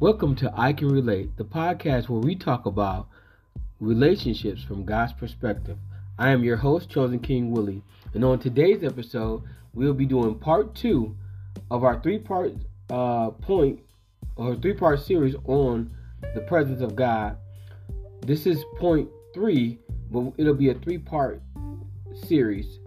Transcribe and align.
Welcome 0.00 0.34
to 0.36 0.50
I 0.56 0.72
Can 0.72 0.88
Relate, 0.88 1.36
the 1.36 1.44
podcast 1.44 2.08
where 2.08 2.22
we 2.22 2.34
talk 2.34 2.64
about 2.64 3.08
relationships 3.80 4.62
from 4.62 4.86
God's 4.86 5.12
perspective. 5.12 5.76
I 6.18 6.30
am 6.30 6.42
your 6.42 6.56
host, 6.56 6.88
Chosen 6.88 7.18
King 7.18 7.50
Willie, 7.50 7.82
and 8.14 8.24
on 8.24 8.38
today's 8.38 8.82
episode, 8.82 9.42
we'll 9.74 9.92
be 9.92 10.06
doing 10.06 10.36
part 10.36 10.74
two 10.74 11.14
of 11.70 11.84
our 11.84 12.00
three 12.00 12.18
part 12.18 12.54
uh, 12.88 13.28
point 13.42 13.80
or 14.36 14.56
three 14.56 14.72
part 14.72 15.02
series 15.02 15.34
on 15.44 15.94
the 16.34 16.40
presence 16.40 16.80
of 16.80 16.96
God. 16.96 17.36
This 18.22 18.46
is 18.46 18.64
point 18.78 19.10
three, 19.34 19.80
but 20.10 20.32
it'll 20.38 20.54
be 20.54 20.70
a 20.70 20.74
three 20.76 20.96
part 20.96 21.42
series. 22.26 22.78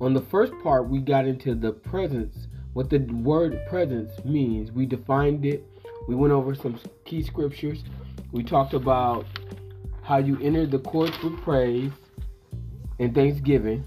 On 0.00 0.14
the 0.14 0.22
first 0.22 0.52
part, 0.62 0.88
we 0.88 1.00
got 1.00 1.26
into 1.26 1.56
the 1.56 1.72
presence, 1.72 2.46
what 2.72 2.88
the 2.88 2.98
word 2.98 3.58
presence 3.68 4.12
means. 4.24 4.70
We 4.70 4.86
defined 4.86 5.44
it 5.44 5.66
we 6.08 6.14
went 6.14 6.32
over 6.32 6.54
some 6.54 6.78
key 7.04 7.22
scriptures. 7.22 7.84
We 8.32 8.42
talked 8.42 8.74
about 8.74 9.26
how 10.02 10.18
you 10.18 10.38
enter 10.40 10.66
the 10.66 10.78
courts 10.80 11.20
with 11.22 11.40
praise 11.42 11.92
and 12.98 13.14
thanksgiving. 13.14 13.84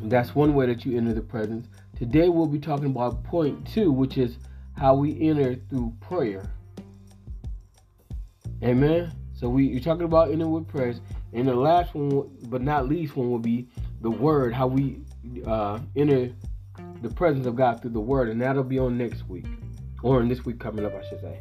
That's 0.00 0.34
one 0.34 0.54
way 0.54 0.66
that 0.66 0.86
you 0.86 0.96
enter 0.96 1.12
the 1.12 1.20
presence. 1.20 1.68
Today 1.96 2.28
we'll 2.28 2.46
be 2.46 2.58
talking 2.58 2.86
about 2.86 3.24
point 3.24 3.66
two, 3.66 3.90
which 3.90 4.16
is 4.16 4.38
how 4.76 4.94
we 4.94 5.20
enter 5.28 5.56
through 5.68 5.92
prayer. 6.00 6.50
Amen. 8.62 9.12
So 9.34 9.48
we 9.48 9.66
you're 9.66 9.80
talking 9.80 10.04
about 10.04 10.30
entering 10.30 10.50
with 10.50 10.66
praise, 10.66 11.00
and 11.32 11.46
the 11.46 11.54
last 11.54 11.94
one, 11.94 12.30
but 12.48 12.62
not 12.62 12.88
least 12.88 13.16
one, 13.16 13.30
will 13.30 13.38
be 13.38 13.68
the 14.00 14.10
word. 14.10 14.54
How 14.54 14.66
we 14.66 15.00
uh, 15.46 15.78
enter 15.94 16.32
the 17.02 17.10
presence 17.10 17.46
of 17.46 17.54
God 17.56 17.82
through 17.82 17.90
the 17.90 18.00
word, 18.00 18.28
and 18.28 18.40
that'll 18.40 18.64
be 18.64 18.78
on 18.78 18.96
next 18.96 19.28
week 19.28 19.46
or 20.02 20.20
in 20.20 20.28
this 20.28 20.44
week 20.44 20.58
coming 20.58 20.84
up, 20.84 20.94
I 20.94 21.08
should 21.08 21.20
say. 21.20 21.40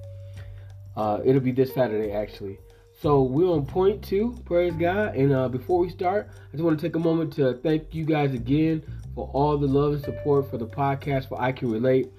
Uh, 0.95 1.19
it'll 1.23 1.41
be 1.41 1.52
this 1.52 1.73
Saturday 1.73 2.11
actually. 2.11 2.59
So 2.99 3.22
we're 3.22 3.52
on 3.52 3.66
point 3.66 4.03
two, 4.03 4.36
praise 4.45 4.73
God. 4.73 5.16
And 5.16 5.31
uh, 5.31 5.47
before 5.49 5.80
we 5.80 5.89
start, 5.89 6.30
I 6.31 6.52
just 6.52 6.64
want 6.64 6.80
to 6.80 6.88
take 6.88 6.95
a 6.95 6.99
moment 6.99 7.33
to 7.33 7.53
thank 7.61 7.94
you 7.94 8.05
guys 8.05 8.33
again 8.33 8.83
for 9.14 9.30
all 9.33 9.58
the 9.58 9.67
love 9.67 9.94
and 9.94 10.03
support 10.03 10.49
for 10.49 10.58
the 10.58 10.66
podcast, 10.66 11.30
for 11.30 11.39
I 11.39 11.52
Can 11.52 11.72
Relate, 11.72 12.11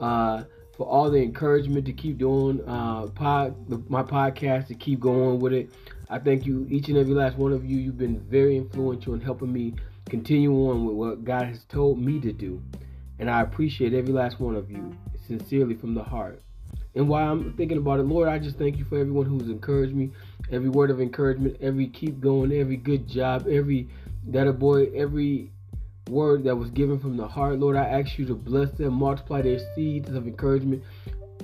uh, 0.00 0.42
for 0.76 0.86
all 0.88 1.08
the 1.08 1.22
encouragement 1.22 1.86
to 1.86 1.92
keep 1.92 2.18
doing 2.18 2.60
uh, 2.66 3.06
pod, 3.14 3.54
my 3.88 4.02
podcast, 4.02 4.66
to 4.68 4.74
keep 4.74 4.98
going 4.98 5.38
with 5.38 5.52
it. 5.52 5.70
I 6.10 6.18
thank 6.18 6.46
you, 6.46 6.66
each 6.68 6.88
and 6.88 6.98
every 6.98 7.14
last 7.14 7.36
one 7.36 7.52
of 7.52 7.64
you. 7.64 7.78
You've 7.78 7.98
been 7.98 8.18
very 8.18 8.56
influential 8.56 9.14
in 9.14 9.20
helping 9.20 9.52
me 9.52 9.74
continue 10.08 10.52
on 10.52 10.84
with 10.84 10.96
what 10.96 11.24
God 11.24 11.44
has 11.44 11.64
told 11.64 12.00
me 12.00 12.20
to 12.20 12.32
do. 12.32 12.60
And 13.20 13.30
I 13.30 13.42
appreciate 13.42 13.94
every 13.94 14.12
last 14.12 14.40
one 14.40 14.56
of 14.56 14.68
you 14.68 14.96
sincerely 15.26 15.74
from 15.74 15.94
the 15.94 16.02
heart. 16.02 16.42
And 16.94 17.08
while 17.08 17.30
I'm 17.30 17.52
thinking 17.54 17.78
about 17.78 18.00
it, 18.00 18.04
Lord, 18.04 18.28
I 18.28 18.38
just 18.38 18.56
thank 18.56 18.76
you 18.78 18.84
for 18.84 18.98
everyone 18.98 19.26
who's 19.26 19.48
encouraged 19.48 19.94
me, 19.94 20.10
every 20.50 20.68
word 20.68 20.90
of 20.90 21.00
encouragement, 21.00 21.56
every 21.60 21.88
keep 21.88 22.20
going, 22.20 22.52
every 22.52 22.76
good 22.76 23.08
job, 23.08 23.46
every 23.48 23.88
that 24.28 24.46
a 24.46 24.52
boy, 24.52 24.90
every 24.94 25.50
word 26.08 26.44
that 26.44 26.56
was 26.56 26.70
given 26.70 26.98
from 26.98 27.16
the 27.16 27.26
heart. 27.26 27.58
Lord, 27.58 27.76
I 27.76 27.84
ask 27.84 28.18
you 28.18 28.26
to 28.26 28.34
bless 28.34 28.70
them, 28.72 28.94
multiply 28.94 29.42
their 29.42 29.58
seeds 29.74 30.10
of 30.10 30.26
encouragement, 30.26 30.82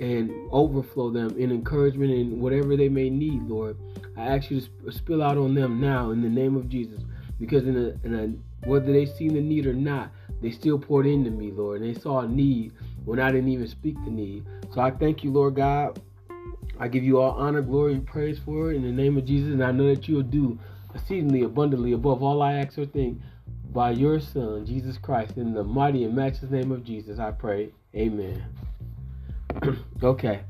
and 0.00 0.30
overflow 0.50 1.10
them 1.10 1.36
in 1.36 1.50
encouragement 1.50 2.10
and 2.10 2.40
whatever 2.40 2.76
they 2.76 2.88
may 2.88 3.10
need, 3.10 3.42
Lord. 3.42 3.76
I 4.16 4.22
ask 4.22 4.50
you 4.50 4.60
to 4.60 4.92
spill 4.92 5.22
out 5.22 5.36
on 5.36 5.54
them 5.54 5.80
now 5.80 6.10
in 6.10 6.22
the 6.22 6.28
name 6.28 6.56
of 6.56 6.68
Jesus. 6.68 7.00
Because 7.38 7.66
in 7.66 7.76
a, 7.76 8.06
in 8.06 8.14
a 8.14 8.68
whether 8.68 8.92
they 8.92 9.06
seen 9.06 9.34
the 9.34 9.40
need 9.40 9.66
or 9.66 9.72
not, 9.72 10.10
they 10.42 10.50
still 10.50 10.78
poured 10.78 11.06
into 11.06 11.30
me, 11.30 11.50
Lord. 11.50 11.80
And 11.80 11.94
they 11.94 11.98
saw 11.98 12.20
a 12.20 12.28
need 12.28 12.72
when 13.04 13.20
I 13.20 13.30
didn't 13.30 13.48
even 13.48 13.68
speak 13.68 13.96
the 14.04 14.10
need. 14.10 14.46
So 14.72 14.80
I 14.80 14.90
thank 14.90 15.24
you, 15.24 15.30
Lord 15.30 15.56
God. 15.56 16.00
I 16.78 16.88
give 16.88 17.04
you 17.04 17.20
all 17.20 17.32
honor, 17.32 17.60
glory, 17.60 17.94
and 17.94 18.06
praise 18.06 18.38
for 18.38 18.72
it 18.72 18.76
in 18.76 18.82
the 18.82 18.90
name 18.90 19.18
of 19.18 19.24
Jesus. 19.24 19.52
And 19.52 19.62
I 19.62 19.70
know 19.70 19.94
that 19.94 20.08
you'll 20.08 20.22
do 20.22 20.58
exceedingly 20.94 21.42
abundantly 21.42 21.92
above 21.92 22.22
all 22.22 22.42
I 22.42 22.54
ask 22.54 22.78
or 22.78 22.86
think 22.86 23.20
by 23.72 23.90
your 23.90 24.18
Son, 24.20 24.64
Jesus 24.64 24.96
Christ. 24.98 25.36
In 25.36 25.52
the 25.52 25.62
mighty 25.62 26.04
and 26.04 26.14
matchless 26.14 26.50
name 26.50 26.72
of 26.72 26.84
Jesus, 26.84 27.18
I 27.18 27.32
pray. 27.32 27.70
Amen. 27.94 28.44
okay. 30.02 30.40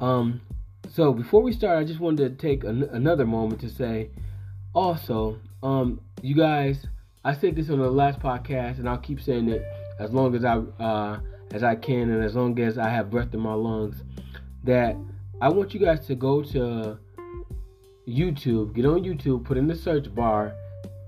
Um, 0.00 0.40
so 0.88 1.12
before 1.12 1.42
we 1.42 1.52
start, 1.52 1.78
I 1.78 1.84
just 1.84 2.00
wanted 2.00 2.38
to 2.38 2.46
take 2.48 2.64
an- 2.64 2.88
another 2.90 3.26
moment 3.26 3.60
to 3.60 3.68
say 3.68 4.10
also, 4.74 5.38
um, 5.62 6.00
you 6.22 6.34
guys, 6.34 6.86
I 7.24 7.34
said 7.34 7.56
this 7.56 7.68
on 7.68 7.78
the 7.78 7.90
last 7.90 8.20
podcast, 8.20 8.78
and 8.78 8.88
I'll 8.88 8.98
keep 8.98 9.20
saying 9.20 9.48
it 9.48 9.62
as 9.98 10.12
long 10.12 10.34
as 10.34 10.44
I 10.44 10.56
uh, 10.82 11.20
as 11.52 11.62
I 11.62 11.74
can 11.74 12.10
and 12.10 12.22
as 12.22 12.34
long 12.34 12.58
as 12.60 12.78
I 12.78 12.88
have 12.88 13.10
breath 13.10 13.32
in 13.34 13.40
my 13.40 13.54
lungs. 13.54 14.02
That 14.64 14.96
I 15.40 15.48
want 15.48 15.72
you 15.72 15.80
guys 15.80 16.06
to 16.06 16.14
go 16.14 16.42
to 16.42 16.98
YouTube, 18.08 18.74
get 18.74 18.86
on 18.86 19.04
YouTube, 19.04 19.44
put 19.44 19.56
in 19.56 19.66
the 19.66 19.76
search 19.76 20.14
bar 20.14 20.54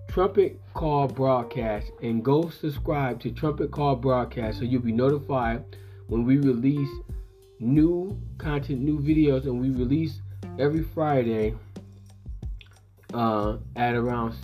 Trumpet 0.09 0.61
Call 0.75 1.07
Broadcast, 1.07 1.93
and 2.03 2.25
go 2.25 2.49
subscribe 2.49 3.21
to 3.21 3.31
Trumpet 3.31 3.71
Call 3.71 3.97
Broadcast 3.97 4.59
so 4.59 4.65
you'll 4.65 4.83
be 4.83 4.93
notified 4.93 5.65
when 6.09 6.25
we 6.25 6.37
release 6.39 6.91
new 7.61 8.21
content, 8.39 8.81
new 8.81 8.99
videos, 8.99 9.45
and 9.45 9.61
we 9.61 9.71
release 9.71 10.21
every 10.59 10.83
Friday 10.83 11.55
uh, 13.15 13.59
at 13.77 13.95
around 13.95 14.35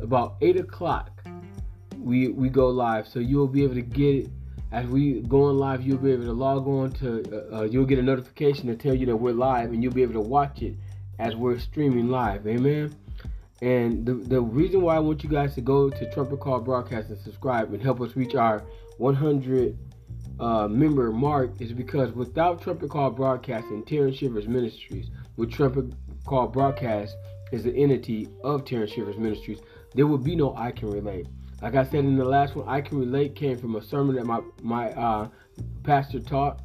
about 0.00 0.36
eight 0.40 0.58
o'clock. 0.58 1.10
We 1.98 2.28
we 2.28 2.48
go 2.48 2.68
live, 2.68 3.08
so 3.08 3.18
you'll 3.18 3.46
be 3.46 3.64
able 3.64 3.74
to 3.74 3.82
get 3.82 4.14
it 4.14 4.30
as 4.72 4.86
we 4.86 5.20
go 5.20 5.44
on 5.44 5.58
live. 5.58 5.82
You'll 5.82 5.98
be 5.98 6.12
able 6.12 6.24
to 6.24 6.32
log 6.32 6.66
on 6.66 6.90
to. 6.92 7.22
Uh, 7.30 7.58
uh, 7.58 7.62
you'll 7.64 7.84
get 7.84 7.98
a 7.98 8.02
notification 8.02 8.66
to 8.68 8.76
tell 8.76 8.94
you 8.94 9.06
that 9.06 9.16
we're 9.16 9.34
live, 9.34 9.72
and 9.72 9.82
you'll 9.82 9.92
be 9.92 10.02
able 10.02 10.14
to 10.14 10.20
watch 10.20 10.62
it 10.62 10.74
as 11.18 11.36
we're 11.36 11.58
streaming 11.58 12.08
live. 12.08 12.46
Amen. 12.46 12.94
And 13.60 14.04
the, 14.04 14.14
the 14.14 14.40
reason 14.40 14.82
why 14.82 14.96
I 14.96 14.98
want 14.98 15.22
you 15.22 15.30
guys 15.30 15.54
to 15.54 15.60
go 15.60 15.88
to 15.88 16.12
Trumpet 16.12 16.40
Call 16.40 16.60
Broadcast 16.60 17.10
and 17.10 17.18
subscribe 17.18 17.72
and 17.72 17.80
help 17.80 18.00
us 18.00 18.16
reach 18.16 18.34
our 18.34 18.64
100 18.98 19.78
uh, 20.40 20.66
member 20.66 21.12
mark 21.12 21.52
is 21.60 21.72
because 21.72 22.10
without 22.12 22.60
Trumpet 22.60 22.90
Call 22.90 23.10
Broadcast 23.10 23.68
and 23.68 23.86
Terrence 23.86 24.16
Shivers 24.16 24.48
Ministries, 24.48 25.10
with 25.36 25.52
Trumpet 25.52 25.92
Call 26.26 26.48
Broadcast 26.48 27.16
is 27.52 27.62
the 27.62 27.74
entity 27.76 28.28
of 28.42 28.64
Terrence 28.64 28.90
Shivers 28.90 29.16
Ministries, 29.16 29.60
there 29.94 30.08
would 30.08 30.24
be 30.24 30.34
no 30.34 30.56
I 30.56 30.72
Can 30.72 30.90
Relate. 30.90 31.28
Like 31.62 31.76
I 31.76 31.84
said 31.84 32.04
in 32.04 32.16
the 32.16 32.24
last 32.24 32.56
one, 32.56 32.68
I 32.68 32.80
Can 32.80 32.98
Relate 32.98 33.36
came 33.36 33.56
from 33.56 33.76
a 33.76 33.82
sermon 33.82 34.16
that 34.16 34.26
my, 34.26 34.40
my 34.62 34.90
uh, 34.90 35.28
pastor 35.84 36.18
taught. 36.18 36.60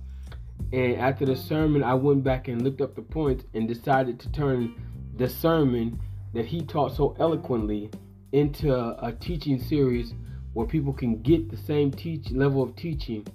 And 0.73 0.95
after 0.95 1.23
the 1.23 1.35
sermon, 1.35 1.83
I 1.83 1.93
went 1.93 2.23
back 2.23 2.47
and 2.47 2.63
looked 2.63 2.81
up 2.81 2.95
the 2.95 3.03
points 3.03 3.45
and 3.53 3.67
decided 3.67 4.19
to 4.21 4.31
turn 4.31 4.73
the 5.15 5.29
sermon 5.29 5.99
that 6.33 6.47
he 6.47 6.63
taught 6.63 6.95
so 6.95 7.15
eloquently 7.19 7.91
into 8.31 8.73
a 8.73 9.13
teaching 9.19 9.61
series 9.61 10.13
where 10.53 10.65
people 10.65 10.91
can 10.91 11.21
get 11.21 11.49
the 11.49 11.57
same 11.57 11.91
teach 11.91 12.31
level 12.31 12.63
of 12.63 12.75
teaching 12.75 13.25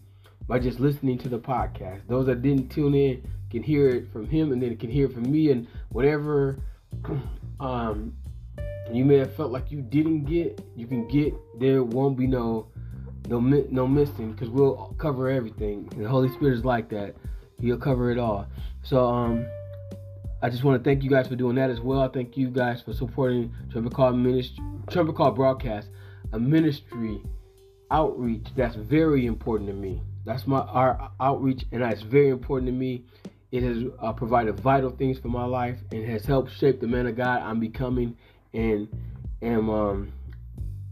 by 0.48 0.58
just 0.58 0.80
listening 0.80 1.16
to 1.18 1.28
the 1.28 1.38
podcast. 1.38 2.00
Those 2.08 2.26
that 2.26 2.42
didn't 2.42 2.70
tune 2.70 2.94
in 2.94 3.22
can 3.50 3.62
hear 3.62 3.88
it 3.88 4.12
from 4.12 4.28
him, 4.28 4.50
and 4.50 4.60
then 4.60 4.76
can 4.76 4.90
hear 4.90 5.06
it 5.06 5.12
from 5.12 5.30
me, 5.30 5.52
and 5.52 5.68
whatever 5.90 6.58
um, 7.60 8.16
you 8.90 9.04
may 9.04 9.16
have 9.18 9.34
felt 9.34 9.52
like 9.52 9.70
you 9.70 9.80
didn't 9.80 10.24
get, 10.24 10.60
you 10.76 10.86
can 10.86 11.06
get. 11.08 11.34
There 11.58 11.82
won't 11.82 12.16
be 12.16 12.26
no 12.26 12.68
no 13.28 13.40
no 13.40 13.86
missing 13.86 14.32
because 14.32 14.48
we'll 14.48 14.94
cover 14.98 15.28
everything. 15.28 15.88
And 15.92 16.04
the 16.04 16.08
Holy 16.08 16.28
Spirit 16.30 16.58
is 16.58 16.64
like 16.64 16.88
that; 16.90 17.14
He'll 17.60 17.78
cover 17.78 18.10
it 18.10 18.18
all. 18.18 18.46
So 18.82 19.06
um, 19.06 19.46
I 20.42 20.50
just 20.50 20.64
want 20.64 20.82
to 20.82 20.88
thank 20.88 21.04
you 21.04 21.10
guys 21.10 21.28
for 21.28 21.36
doing 21.36 21.56
that 21.56 21.70
as 21.70 21.80
well. 21.80 22.00
I 22.00 22.08
thank 22.08 22.36
you 22.36 22.48
guys 22.48 22.82
for 22.82 22.92
supporting 22.92 23.54
Trumpet 23.70 23.94
Call 23.94 24.12
Ministry, 24.12 24.62
Trumpet 24.90 25.14
Call 25.14 25.30
Broadcast, 25.30 25.88
a 26.32 26.38
ministry 26.38 27.22
outreach 27.90 28.46
that's 28.56 28.74
very 28.74 29.26
important 29.26 29.68
to 29.70 29.74
me. 29.74 30.02
That's 30.24 30.46
my 30.46 30.58
our 30.58 31.10
outreach, 31.20 31.64
and 31.70 31.82
that's 31.82 32.02
very 32.02 32.30
important 32.30 32.68
to 32.68 32.72
me. 32.72 33.04
It 33.52 33.62
has 33.62 33.84
uh, 34.00 34.12
provided 34.14 34.58
vital 34.58 34.90
things 34.90 35.18
for 35.18 35.28
my 35.28 35.44
life 35.44 35.78
and 35.92 36.08
has 36.08 36.24
helped 36.24 36.52
shape 36.52 36.80
the 36.80 36.88
man 36.88 37.06
of 37.06 37.16
God 37.16 37.42
I'm 37.42 37.60
becoming 37.60 38.16
and 38.54 38.88
am 39.40 39.70
um, 39.70 40.12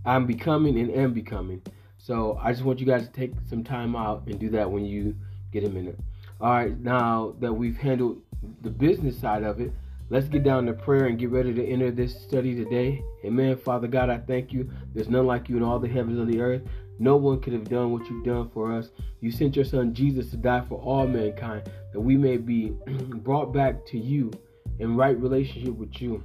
I'm 0.05 0.27
becoming 0.27 0.79
and 0.79 0.91
am 0.91 1.13
becoming. 1.13 1.63
So 1.99 2.39
I 2.43 2.53
just 2.53 2.65
want 2.65 2.81
you 2.81 2.87
guys 2.87 3.07
to 3.07 3.13
take 3.13 3.33
some 3.49 3.63
time 3.63 3.95
out 3.95 4.27
and 4.27 4.39
do 4.39 4.49
that 4.51 4.71
when 4.71 4.85
you 4.85 5.15
get 5.53 5.65
a 5.65 5.69
minute. 5.69 5.99
All 6.41 6.51
right, 6.51 6.79
now 6.81 7.35
that 7.41 7.53
we've 7.53 7.77
handled 7.77 8.23
the 8.63 8.71
business 8.71 9.19
side 9.19 9.43
of 9.43 9.61
it, 9.61 9.73
let's 10.09 10.27
get 10.27 10.43
down 10.43 10.65
to 10.67 10.73
prayer 10.73 11.07
and 11.07 11.19
get 11.19 11.31
ready 11.31 11.53
to 11.53 11.67
enter 11.67 11.91
this 11.91 12.19
study 12.23 12.55
today. 12.55 13.03
Amen. 13.25 13.57
Father 13.59 13.87
God, 13.87 14.09
I 14.09 14.19
thank 14.19 14.53
you. 14.53 14.71
There's 14.95 15.11
none 15.11 15.27
like 15.27 15.51
you 15.51 15.59
in 15.59 15.63
all 15.63 15.79
the 15.79 15.89
heavens 15.89 16.19
of 16.19 16.27
the 16.27 16.41
earth. 16.41 16.63
No 16.99 17.17
one 17.17 17.41
could 17.41 17.53
have 17.53 17.69
done 17.69 17.93
what 17.93 18.09
you've 18.09 18.25
done 18.25 18.51
for 18.53 18.73
us. 18.73 18.91
You 19.21 19.31
sent 19.31 19.57
your 19.57 19.65
son 19.65 19.93
Jesus 19.93 20.31
to 20.31 20.37
die 20.39 20.65
for 20.67 20.79
all 20.79 21.07
mankind, 21.07 21.71
that 21.93 22.01
we 22.01 22.17
may 22.17 22.39
be 22.39 22.69
brought 22.87 23.53
back 23.53 23.85
to 23.87 23.99
you 23.99 24.31
in 24.79 24.97
right 24.97 25.19
relationship 25.19 25.75
with 25.75 26.01
you 26.01 26.23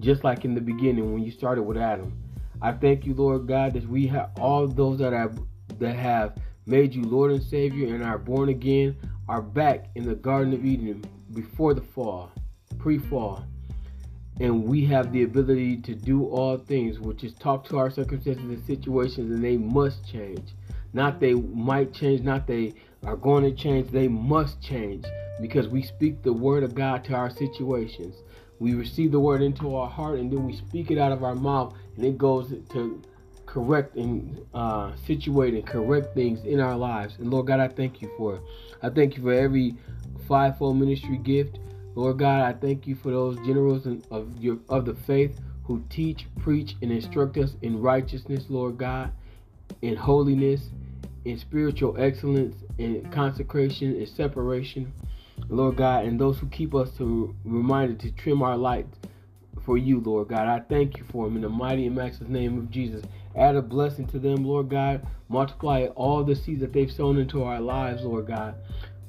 just 0.00 0.24
like 0.24 0.44
in 0.44 0.54
the 0.54 0.60
beginning 0.60 1.12
when 1.12 1.22
you 1.22 1.30
started 1.30 1.62
with 1.62 1.76
Adam. 1.76 2.16
I 2.60 2.72
thank 2.72 3.04
you, 3.04 3.14
Lord 3.14 3.46
God, 3.46 3.74
that 3.74 3.88
we 3.88 4.06
have 4.08 4.30
all 4.38 4.66
those 4.66 4.98
that 4.98 5.12
have 5.12 5.38
that 5.78 5.96
have 5.96 6.36
made 6.66 6.94
you 6.94 7.02
Lord 7.02 7.32
and 7.32 7.42
Savior 7.42 7.94
and 7.94 8.04
are 8.04 8.18
born 8.18 8.48
again. 8.48 8.96
are 9.28 9.42
back 9.42 9.86
in 9.94 10.04
the 10.04 10.14
Garden 10.14 10.52
of 10.52 10.64
Eden 10.64 11.04
before 11.32 11.74
the 11.74 11.82
fall, 11.82 12.30
pre 12.78 12.98
fall. 12.98 13.44
And 14.40 14.64
we 14.64 14.84
have 14.86 15.12
the 15.12 15.22
ability 15.22 15.76
to 15.82 15.94
do 15.94 16.24
all 16.26 16.58
things, 16.58 16.98
which 16.98 17.22
is 17.22 17.34
talk 17.34 17.64
to 17.68 17.78
our 17.78 17.90
circumstances 17.90 18.44
and 18.44 18.66
situations, 18.66 19.30
and 19.30 19.44
they 19.44 19.56
must 19.56 20.06
change. 20.06 20.54
Not 20.92 21.20
they 21.20 21.34
might 21.34 21.92
change, 21.92 22.22
not 22.22 22.46
they 22.46 22.74
are 23.04 23.16
going 23.16 23.44
to 23.44 23.52
change, 23.52 23.90
they 23.90 24.08
must 24.08 24.60
change 24.60 25.04
because 25.40 25.68
we 25.68 25.82
speak 25.82 26.22
the 26.22 26.32
word 26.32 26.62
of 26.62 26.74
God 26.74 27.04
to 27.04 27.14
our 27.14 27.30
situations. 27.30 28.16
We 28.64 28.72
receive 28.72 29.12
the 29.12 29.20
word 29.20 29.42
into 29.42 29.76
our 29.76 29.90
heart 29.90 30.18
and 30.18 30.32
then 30.32 30.46
we 30.46 30.56
speak 30.56 30.90
it 30.90 30.96
out 30.96 31.12
of 31.12 31.22
our 31.22 31.34
mouth 31.34 31.74
and 31.96 32.04
it 32.06 32.16
goes 32.16 32.48
to 32.70 33.02
correct 33.44 33.94
and 33.96 34.40
uh, 34.54 34.92
situate 35.06 35.52
and 35.52 35.66
correct 35.66 36.14
things 36.14 36.42
in 36.46 36.60
our 36.60 36.74
lives. 36.74 37.16
And 37.18 37.30
Lord 37.30 37.46
God, 37.48 37.60
I 37.60 37.68
thank 37.68 38.00
you 38.00 38.10
for 38.16 38.36
it. 38.36 38.42
I 38.82 38.88
thank 38.88 39.18
you 39.18 39.22
for 39.22 39.34
every 39.34 39.74
fivefold 40.26 40.78
ministry 40.78 41.18
gift. 41.18 41.58
Lord 41.94 42.18
God, 42.18 42.40
I 42.40 42.54
thank 42.54 42.86
you 42.86 42.94
for 42.94 43.10
those 43.10 43.36
generals 43.44 43.86
of 44.10 44.34
your 44.42 44.56
of 44.70 44.86
the 44.86 44.94
faith 44.94 45.38
who 45.64 45.84
teach, 45.90 46.26
preach, 46.38 46.74
and 46.80 46.90
instruct 46.90 47.36
us 47.36 47.56
in 47.60 47.82
righteousness, 47.82 48.46
Lord 48.48 48.78
God, 48.78 49.12
in 49.82 49.94
holiness, 49.94 50.70
in 51.26 51.36
spiritual 51.36 51.96
excellence, 52.00 52.56
in 52.78 53.10
consecration, 53.10 53.94
and 53.94 54.08
separation. 54.08 54.90
Lord 55.48 55.76
God, 55.76 56.04
and 56.06 56.18
those 56.18 56.38
who 56.38 56.46
keep 56.46 56.74
us 56.74 56.90
to 56.98 57.34
reminded 57.44 58.00
to 58.00 58.12
trim 58.12 58.42
our 58.42 58.56
light 58.56 58.86
for 59.64 59.78
you, 59.78 60.00
Lord 60.00 60.28
God. 60.28 60.46
I 60.46 60.60
thank 60.60 60.98
you 60.98 61.04
for 61.04 61.26
them 61.26 61.36
in 61.36 61.42
the 61.42 61.48
mighty 61.48 61.86
and 61.86 61.96
matchless 61.96 62.28
name 62.28 62.58
of 62.58 62.70
Jesus. 62.70 63.04
Add 63.36 63.56
a 63.56 63.62
blessing 63.62 64.06
to 64.08 64.18
them, 64.18 64.44
Lord 64.44 64.68
God. 64.68 65.06
Multiply 65.28 65.86
all 65.96 66.22
the 66.22 66.36
seeds 66.36 66.60
that 66.60 66.72
they've 66.72 66.90
sown 66.90 67.18
into 67.18 67.42
our 67.42 67.60
lives, 67.60 68.02
Lord 68.02 68.26
God. 68.26 68.54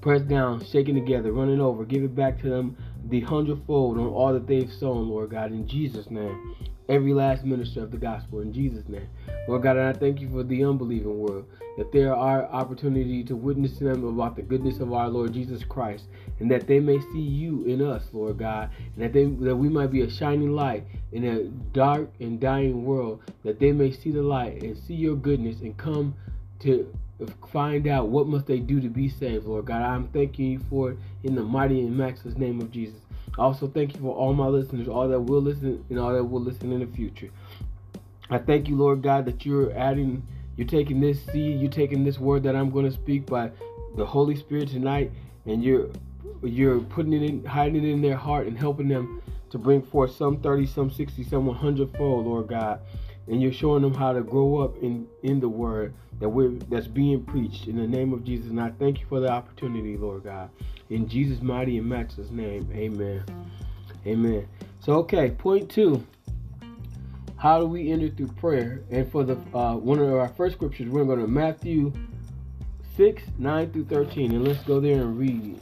Press 0.01 0.21
down, 0.21 0.63
shaking 0.63 0.95
together, 0.95 1.31
running 1.31 1.59
over. 1.59 1.83
Give 1.83 2.03
it 2.03 2.15
back 2.15 2.41
to 2.41 2.49
them 2.49 2.77
the 3.07 3.21
hundredfold 3.21 3.97
on 3.97 4.07
all 4.07 4.33
that 4.33 4.47
they've 4.47 4.71
sown, 4.71 5.09
Lord 5.09 5.31
God, 5.31 5.51
in 5.51 5.67
Jesus' 5.67 6.09
name. 6.09 6.55
Every 6.87 7.13
last 7.13 7.43
minister 7.43 7.81
of 7.81 7.89
the 7.89 7.97
gospel, 7.97 8.41
in 8.41 8.53
Jesus' 8.53 8.87
name. 8.87 9.07
Lord 9.47 9.63
God, 9.63 9.77
and 9.77 9.87
I 9.87 9.93
thank 9.93 10.21
you 10.21 10.29
for 10.29 10.43
the 10.43 10.63
unbelieving 10.63 11.17
world, 11.17 11.45
that 11.77 11.91
there 11.91 12.15
are 12.15 12.45
opportunity 12.45 13.23
to 13.23 13.35
witness 13.35 13.77
to 13.77 13.85
them 13.85 14.03
about 14.05 14.35
the 14.35 14.43
goodness 14.43 14.79
of 14.79 14.93
our 14.93 15.09
Lord 15.09 15.33
Jesus 15.33 15.63
Christ, 15.63 16.05
and 16.39 16.49
that 16.51 16.67
they 16.67 16.79
may 16.79 16.99
see 17.11 17.19
you 17.19 17.63
in 17.65 17.81
us, 17.81 18.03
Lord 18.13 18.37
God, 18.37 18.69
and 18.95 19.03
that 19.03 19.13
they 19.13 19.25
that 19.25 19.55
we 19.55 19.67
might 19.67 19.91
be 19.91 20.01
a 20.01 20.09
shining 20.09 20.55
light 20.55 20.85
in 21.11 21.25
a 21.25 21.43
dark 21.73 22.09
and 22.19 22.39
dying 22.39 22.85
world, 22.85 23.21
that 23.43 23.59
they 23.59 23.71
may 23.71 23.91
see 23.91 24.11
the 24.11 24.21
light 24.21 24.61
and 24.61 24.77
see 24.77 24.95
your 24.95 25.15
goodness 25.15 25.61
and 25.61 25.75
come 25.77 26.13
to 26.59 26.93
find 27.51 27.87
out 27.87 28.09
what 28.09 28.27
must 28.27 28.45
they 28.45 28.59
do 28.59 28.79
to 28.81 28.89
be 28.89 29.09
saved, 29.09 29.45
Lord 29.45 29.65
God. 29.65 29.81
I'm 29.81 30.07
thanking 30.09 30.51
you 30.51 30.59
for 30.69 30.91
it 30.91 30.97
in 31.23 31.35
the 31.35 31.43
mighty 31.43 31.79
and 31.79 31.97
matchless 31.97 32.37
name 32.37 32.61
of 32.61 32.71
Jesus. 32.71 32.99
Also 33.37 33.67
thank 33.67 33.93
you 33.95 34.01
for 34.01 34.15
all 34.15 34.33
my 34.33 34.47
listeners, 34.47 34.87
all 34.87 35.07
that 35.07 35.19
will 35.19 35.41
listen 35.41 35.83
and 35.89 35.99
all 35.99 36.13
that 36.13 36.23
will 36.23 36.41
listen 36.41 36.71
in 36.71 36.79
the 36.79 36.95
future. 36.95 37.29
I 38.29 38.39
thank 38.39 38.67
you, 38.67 38.75
Lord 38.75 39.01
God, 39.01 39.25
that 39.25 39.45
you're 39.45 39.75
adding, 39.77 40.25
you're 40.57 40.67
taking 40.67 40.99
this 40.99 41.23
seed, 41.25 41.59
you're 41.59 41.69
taking 41.69 42.03
this 42.03 42.17
word 42.17 42.43
that 42.43 42.55
I'm 42.55 42.71
going 42.71 42.85
to 42.85 42.91
speak 42.91 43.25
by 43.25 43.51
the 43.95 44.05
Holy 44.05 44.35
Spirit 44.35 44.69
tonight, 44.69 45.11
and 45.45 45.63
you're 45.63 45.89
you're 46.43 46.79
putting 46.79 47.13
it 47.13 47.23
in, 47.23 47.45
hiding 47.45 47.83
it 47.83 47.89
in 47.89 48.01
their 48.01 48.15
heart, 48.15 48.47
and 48.47 48.57
helping 48.57 48.87
them 48.87 49.21
to 49.49 49.57
bring 49.57 49.81
forth 49.81 50.15
some 50.15 50.39
30, 50.41 50.65
some 50.65 50.91
60, 50.91 51.23
some 51.23 51.45
100 51.45 51.95
fold, 51.97 52.25
Lord 52.25 52.47
God. 52.47 52.81
And 53.27 53.41
you're 53.41 53.53
showing 53.53 53.81
them 53.81 53.93
how 53.93 54.13
to 54.13 54.21
grow 54.21 54.59
up 54.59 54.77
in 54.81 55.07
in 55.23 55.39
the 55.39 55.49
word 55.49 55.93
that 56.19 56.29
we're 56.29 56.51
that's 56.69 56.87
being 56.87 57.23
preached 57.23 57.67
in 57.67 57.77
the 57.77 57.87
name 57.87 58.13
of 58.13 58.23
Jesus. 58.23 58.47
And 58.47 58.61
I 58.61 58.71
thank 58.71 58.99
you 58.99 59.05
for 59.07 59.19
the 59.19 59.29
opportunity, 59.29 59.97
Lord 59.97 60.23
God. 60.23 60.49
In 60.89 61.07
Jesus' 61.07 61.41
mighty 61.41 61.77
and 61.77 61.87
matchless 61.87 62.29
name, 62.29 62.69
Amen. 62.73 63.23
Amen. 64.05 64.47
So 64.79 64.93
okay, 64.93 65.31
point 65.31 65.69
two 65.69 66.05
how 67.45 67.59
do 67.59 67.67
we 67.67 67.91
enter 67.91 68.09
through 68.09 68.29
prayer? 68.29 68.81
And 68.89 69.11
for 69.11 69.23
the 69.23 69.35
uh, 69.53 69.75
one 69.75 69.99
of 69.99 70.11
our 70.13 70.29
first 70.29 70.55
scriptures, 70.55 70.89
we're 70.89 71.03
going 71.03 71.19
to 71.19 71.27
Matthew 71.27 71.93
6, 72.97 73.21
9 73.37 73.71
through 73.71 73.85
13. 73.85 74.31
And 74.31 74.47
let's 74.47 74.63
go 74.63 74.79
there 74.79 75.01
and 75.01 75.15
read. 75.15 75.59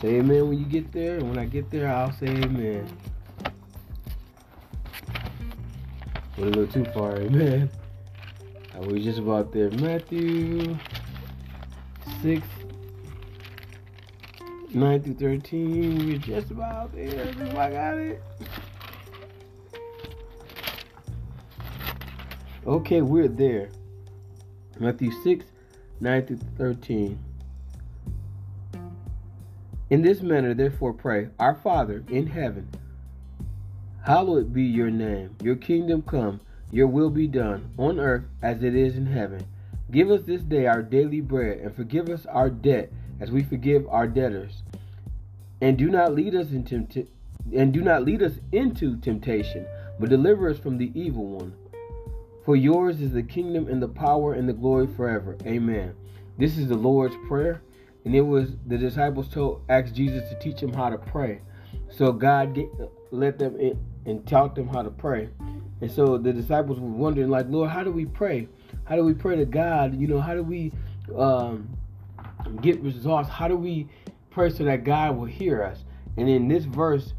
Say 0.00 0.16
amen 0.16 0.48
when 0.48 0.58
you 0.58 0.64
get 0.64 0.92
there. 0.92 1.16
And 1.16 1.28
when 1.28 1.38
I 1.38 1.44
get 1.44 1.70
there, 1.70 1.88
I'll 1.88 2.12
say 2.12 2.26
amen. 2.26 2.88
Went 6.38 6.56
a 6.56 6.58
little 6.58 6.66
too 6.68 6.90
far, 6.92 7.18
amen. 7.18 7.70
I 8.74 8.78
was 8.78 9.04
just 9.04 9.18
about 9.18 9.52
there. 9.52 9.70
Matthew 9.72 10.76
6, 12.22 12.46
9 14.74 15.02
through 15.02 15.14
13. 15.14 16.06
We're 16.06 16.18
just 16.18 16.50
about 16.50 16.92
there. 16.92 17.32
I 17.56 17.70
got 17.70 17.96
it. 17.96 18.22
Okay, 22.66 23.00
we're 23.00 23.28
there. 23.28 23.68
Matthew 24.80 25.12
6, 25.22 25.44
9 26.00 26.26
through 26.26 26.40
13. 26.58 27.18
In 29.90 30.02
this 30.02 30.22
manner, 30.22 30.54
therefore, 30.54 30.92
pray 30.92 31.28
Our 31.38 31.54
Father 31.54 32.02
in 32.08 32.26
heaven, 32.26 32.68
hallowed 34.04 34.52
be 34.52 34.64
your 34.64 34.90
name. 34.90 35.36
Your 35.40 35.54
kingdom 35.54 36.02
come, 36.02 36.40
your 36.72 36.88
will 36.88 37.10
be 37.10 37.28
done, 37.28 37.70
on 37.78 38.00
earth 38.00 38.24
as 38.42 38.64
it 38.64 38.74
is 38.74 38.96
in 38.96 39.06
heaven. 39.06 39.46
Give 39.92 40.10
us 40.10 40.22
this 40.22 40.42
day 40.42 40.66
our 40.66 40.82
daily 40.82 41.20
bread, 41.20 41.58
and 41.58 41.76
forgive 41.76 42.08
us 42.08 42.26
our 42.26 42.50
debt 42.50 42.90
as 43.20 43.30
we 43.30 43.42
forgive 43.42 43.86
our 43.88 44.06
debtors. 44.06 44.62
And 45.60 45.78
do 45.78 45.88
not 45.88 46.14
lead 46.14 46.34
us 46.34 46.50
into 46.50 46.82
tempt- 46.82 47.10
and 47.54 47.72
do 47.72 47.82
not 47.82 48.04
lead 48.04 48.22
us 48.22 48.40
into 48.52 48.96
temptation, 48.98 49.66
but 50.00 50.08
deliver 50.08 50.48
us 50.48 50.58
from 50.58 50.78
the 50.78 50.90
evil 50.98 51.26
one. 51.26 51.54
For 52.44 52.56
yours 52.56 53.00
is 53.00 53.12
the 53.12 53.22
kingdom 53.22 53.68
and 53.68 53.82
the 53.82 53.88
power 53.88 54.34
and 54.34 54.48
the 54.48 54.52
glory 54.52 54.86
forever. 54.86 55.36
Amen. 55.46 55.94
This 56.38 56.58
is 56.58 56.68
the 56.68 56.74
Lord's 56.74 57.16
Prayer. 57.28 57.62
And 58.04 58.14
it 58.14 58.20
was 58.20 58.56
the 58.66 58.76
disciples 58.76 59.28
told 59.28 59.62
asked 59.68 59.94
Jesus 59.94 60.28
to 60.28 60.38
teach 60.38 60.60
them 60.60 60.72
how 60.72 60.90
to 60.90 60.98
pray. 60.98 61.40
So 61.88 62.12
God 62.12 62.54
get, 62.54 62.68
let 63.10 63.38
them 63.38 63.58
in 63.58 63.78
and 64.04 64.26
taught 64.26 64.54
them 64.54 64.68
how 64.68 64.82
to 64.82 64.90
pray. 64.90 65.30
And 65.80 65.90
so 65.90 66.18
the 66.18 66.32
disciples 66.32 66.78
were 66.78 66.88
wondering, 66.88 67.30
like, 67.30 67.46
Lord, 67.48 67.70
how 67.70 67.82
do 67.82 67.90
we 67.90 68.04
pray? 68.04 68.48
How 68.84 68.96
do 68.96 69.04
we 69.04 69.14
pray 69.14 69.36
to 69.36 69.46
God? 69.46 69.98
You 69.98 70.06
know, 70.06 70.20
how 70.20 70.34
do 70.34 70.42
we 70.42 70.72
um, 71.16 71.68
get 72.60 72.80
results? 72.80 73.28
How 73.28 73.48
do 73.48 73.56
we 73.56 73.88
pray 74.30 74.50
so 74.50 74.64
that 74.64 74.84
God 74.84 75.16
will 75.16 75.26
hear 75.26 75.62
us? 75.62 75.84
And 76.16 76.28
in 76.28 76.48
this 76.48 76.64
verse, 76.64 77.14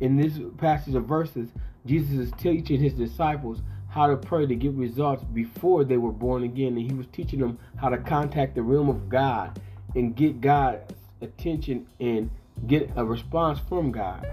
in 0.00 0.16
this 0.16 0.38
passage 0.58 0.94
of 0.94 1.06
verses, 1.06 1.48
Jesus 1.86 2.18
is 2.18 2.32
teaching 2.38 2.80
his 2.80 2.94
disciples 2.94 3.60
how 3.88 4.06
to 4.06 4.16
pray 4.16 4.46
to 4.46 4.54
get 4.54 4.72
results 4.72 5.24
before 5.24 5.84
they 5.84 5.96
were 5.96 6.12
born 6.12 6.44
again. 6.44 6.76
And 6.76 6.90
he 6.90 6.96
was 6.96 7.06
teaching 7.12 7.40
them 7.40 7.58
how 7.76 7.88
to 7.88 7.98
contact 7.98 8.54
the 8.54 8.62
realm 8.62 8.88
of 8.88 9.08
God 9.08 9.60
and 9.94 10.14
get 10.14 10.40
God's 10.40 10.94
attention 11.20 11.86
and 11.98 12.30
get 12.66 12.90
a 12.96 13.04
response 13.04 13.58
from 13.68 13.90
God. 13.90 14.26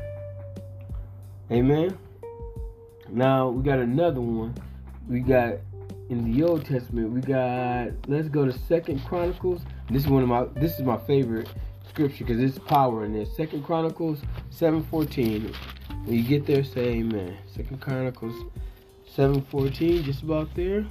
Amen. 1.51 1.97
Now 3.09 3.49
we 3.49 3.63
got 3.63 3.79
another 3.79 4.21
one. 4.21 4.53
We 5.07 5.21
got 5.21 5.55
in 6.09 6.31
the 6.31 6.43
Old 6.43 6.65
Testament. 6.65 7.11
We 7.11 7.21
got 7.21 7.89
let's 8.07 8.29
go 8.29 8.45
to 8.45 8.53
Second 8.67 9.03
Chronicles. 9.05 9.61
This 9.89 10.03
is 10.03 10.09
one 10.09 10.23
of 10.23 10.29
my 10.29 10.45
this 10.59 10.79
is 10.79 10.85
my 10.85 10.97
favorite 10.97 11.49
scripture 11.87 12.25
because 12.25 12.41
it's 12.41 12.59
power 12.59 13.05
in 13.05 13.13
this. 13.13 13.35
Second 13.35 13.63
Chronicles 13.63 14.19
seven 14.49 14.83
fourteen. 14.83 15.53
When 16.05 16.15
you 16.15 16.23
get 16.23 16.45
there, 16.45 16.63
say 16.63 16.99
Amen. 16.99 17.37
Second 17.53 17.81
Chronicles 17.81 18.33
714, 19.17 20.03
just 20.03 20.21
about 20.21 20.53
there. 20.53 20.85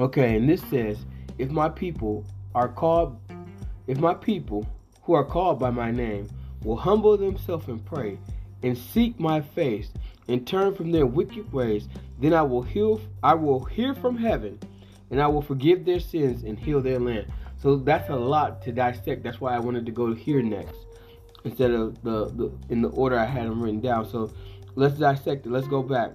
Okay, 0.00 0.36
and 0.36 0.48
this 0.48 0.62
says, 0.70 0.96
if 1.36 1.50
my 1.50 1.68
people 1.68 2.24
are 2.54 2.68
called, 2.68 3.20
if 3.86 3.98
my 3.98 4.14
people 4.14 4.66
who 5.02 5.12
are 5.12 5.24
called 5.24 5.58
by 5.58 5.70
my 5.70 5.90
name 5.90 6.28
will 6.64 6.76
humble 6.76 7.18
themselves 7.18 7.68
and 7.68 7.84
pray 7.84 8.18
and 8.62 8.76
seek 8.78 9.20
my 9.20 9.42
face 9.42 9.90
and 10.28 10.46
turn 10.46 10.74
from 10.74 10.92
their 10.92 11.06
wicked 11.06 11.52
ways, 11.52 11.88
then 12.18 12.34
I 12.34 12.42
will 12.42 12.62
heal, 12.62 13.00
I 13.22 13.34
will 13.34 13.64
hear 13.64 13.94
from 13.94 14.16
heaven 14.16 14.58
and 15.10 15.20
I 15.20 15.26
will 15.26 15.42
forgive 15.42 15.84
their 15.84 16.00
sins 16.00 16.42
and 16.42 16.58
heal 16.58 16.80
their 16.80 16.98
land. 16.98 17.32
So 17.58 17.76
that's 17.76 18.10
a 18.10 18.16
lot 18.16 18.62
to 18.62 18.72
dissect. 18.72 19.22
That's 19.22 19.40
why 19.40 19.54
I 19.54 19.58
wanted 19.58 19.86
to 19.86 19.92
go 19.92 20.14
here 20.14 20.42
next 20.42 20.76
instead 21.44 21.70
of 21.70 22.02
the, 22.02 22.26
the 22.26 22.52
in 22.70 22.82
the 22.82 22.88
order 22.88 23.18
I 23.18 23.24
had 23.24 23.46
them 23.46 23.62
written 23.62 23.80
down. 23.80 24.08
So 24.08 24.30
let's 24.74 24.98
dissect 24.98 25.46
it. 25.46 25.50
Let's 25.50 25.68
go 25.68 25.82
back. 25.82 26.12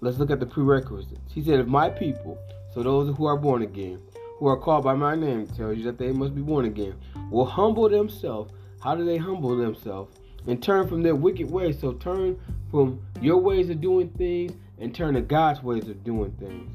Let's 0.00 0.18
look 0.18 0.30
at 0.30 0.40
the 0.40 0.46
prerequisites. 0.46 1.32
He 1.32 1.42
said, 1.42 1.60
If 1.60 1.66
my 1.66 1.88
people, 1.88 2.38
so 2.74 2.82
those 2.82 3.16
who 3.16 3.26
are 3.26 3.36
born 3.36 3.62
again, 3.62 4.00
who 4.38 4.46
are 4.48 4.56
called 4.56 4.84
by 4.84 4.94
my 4.94 5.14
name, 5.14 5.46
tells 5.46 5.78
you 5.78 5.84
that 5.84 5.98
they 5.98 6.12
must 6.12 6.34
be 6.34 6.42
born 6.42 6.66
again, 6.66 6.94
will 7.30 7.46
humble 7.46 7.88
themselves. 7.88 8.52
How 8.80 8.94
do 8.94 9.04
they 9.04 9.16
humble 9.16 9.56
themselves? 9.56 10.14
And 10.46 10.62
turn 10.62 10.88
from 10.88 11.02
their 11.02 11.14
wicked 11.14 11.50
ways. 11.50 11.78
So 11.80 11.92
turn 11.92 12.38
from 12.70 13.00
your 13.20 13.38
ways 13.38 13.70
of 13.70 13.80
doing 13.80 14.10
things 14.10 14.52
and 14.78 14.94
turn 14.94 15.14
to 15.14 15.20
God's 15.20 15.62
ways 15.62 15.88
of 15.88 16.04
doing 16.04 16.32
things. 16.32 16.70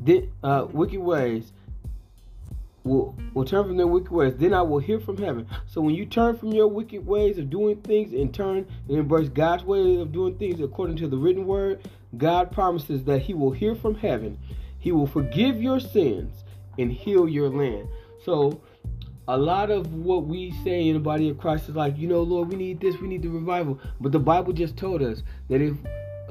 then, 0.00 0.30
uh, 0.42 0.66
wicked 0.70 1.00
ways 1.00 1.52
will 2.84 3.16
will 3.32 3.44
turn 3.44 3.64
from 3.64 3.76
their 3.76 3.86
wicked 3.86 4.10
ways. 4.10 4.34
Then 4.36 4.52
I 4.52 4.62
will 4.62 4.78
hear 4.78 5.00
from 5.00 5.16
heaven. 5.16 5.46
So 5.66 5.80
when 5.80 5.94
you 5.94 6.04
turn 6.04 6.36
from 6.36 6.52
your 6.52 6.66
wicked 6.66 7.06
ways 7.06 7.38
of 7.38 7.50
doing 7.50 7.80
things 7.82 8.12
and 8.12 8.34
turn 8.34 8.66
and 8.88 8.98
embrace 8.98 9.28
God's 9.28 9.64
way 9.64 9.96
of 10.00 10.12
doing 10.12 10.36
things 10.36 10.60
according 10.60 10.96
to 10.96 11.08
the 11.08 11.16
written 11.16 11.46
word, 11.46 11.88
God 12.16 12.50
promises 12.50 13.04
that 13.04 13.20
He 13.22 13.34
will 13.34 13.52
hear 13.52 13.74
from 13.74 13.94
heaven. 13.94 14.38
He 14.78 14.92
will 14.92 15.06
forgive 15.06 15.62
your 15.62 15.78
sins 15.78 16.44
and 16.78 16.90
heal 16.90 17.28
your 17.28 17.48
land. 17.48 17.88
So 18.24 18.60
a 19.32 19.38
lot 19.38 19.70
of 19.70 19.94
what 19.94 20.26
we 20.26 20.50
say 20.62 20.88
in 20.88 20.92
the 20.92 21.00
body 21.00 21.30
of 21.30 21.38
Christ 21.38 21.66
is 21.70 21.74
like, 21.74 21.96
you 21.96 22.06
know, 22.06 22.20
Lord, 22.20 22.50
we 22.50 22.56
need 22.56 22.80
this, 22.80 23.00
we 23.00 23.08
need 23.08 23.22
the 23.22 23.30
revival. 23.30 23.80
But 23.98 24.12
the 24.12 24.18
Bible 24.18 24.52
just 24.52 24.76
told 24.76 25.00
us 25.00 25.22
that 25.48 25.62
if 25.62 25.74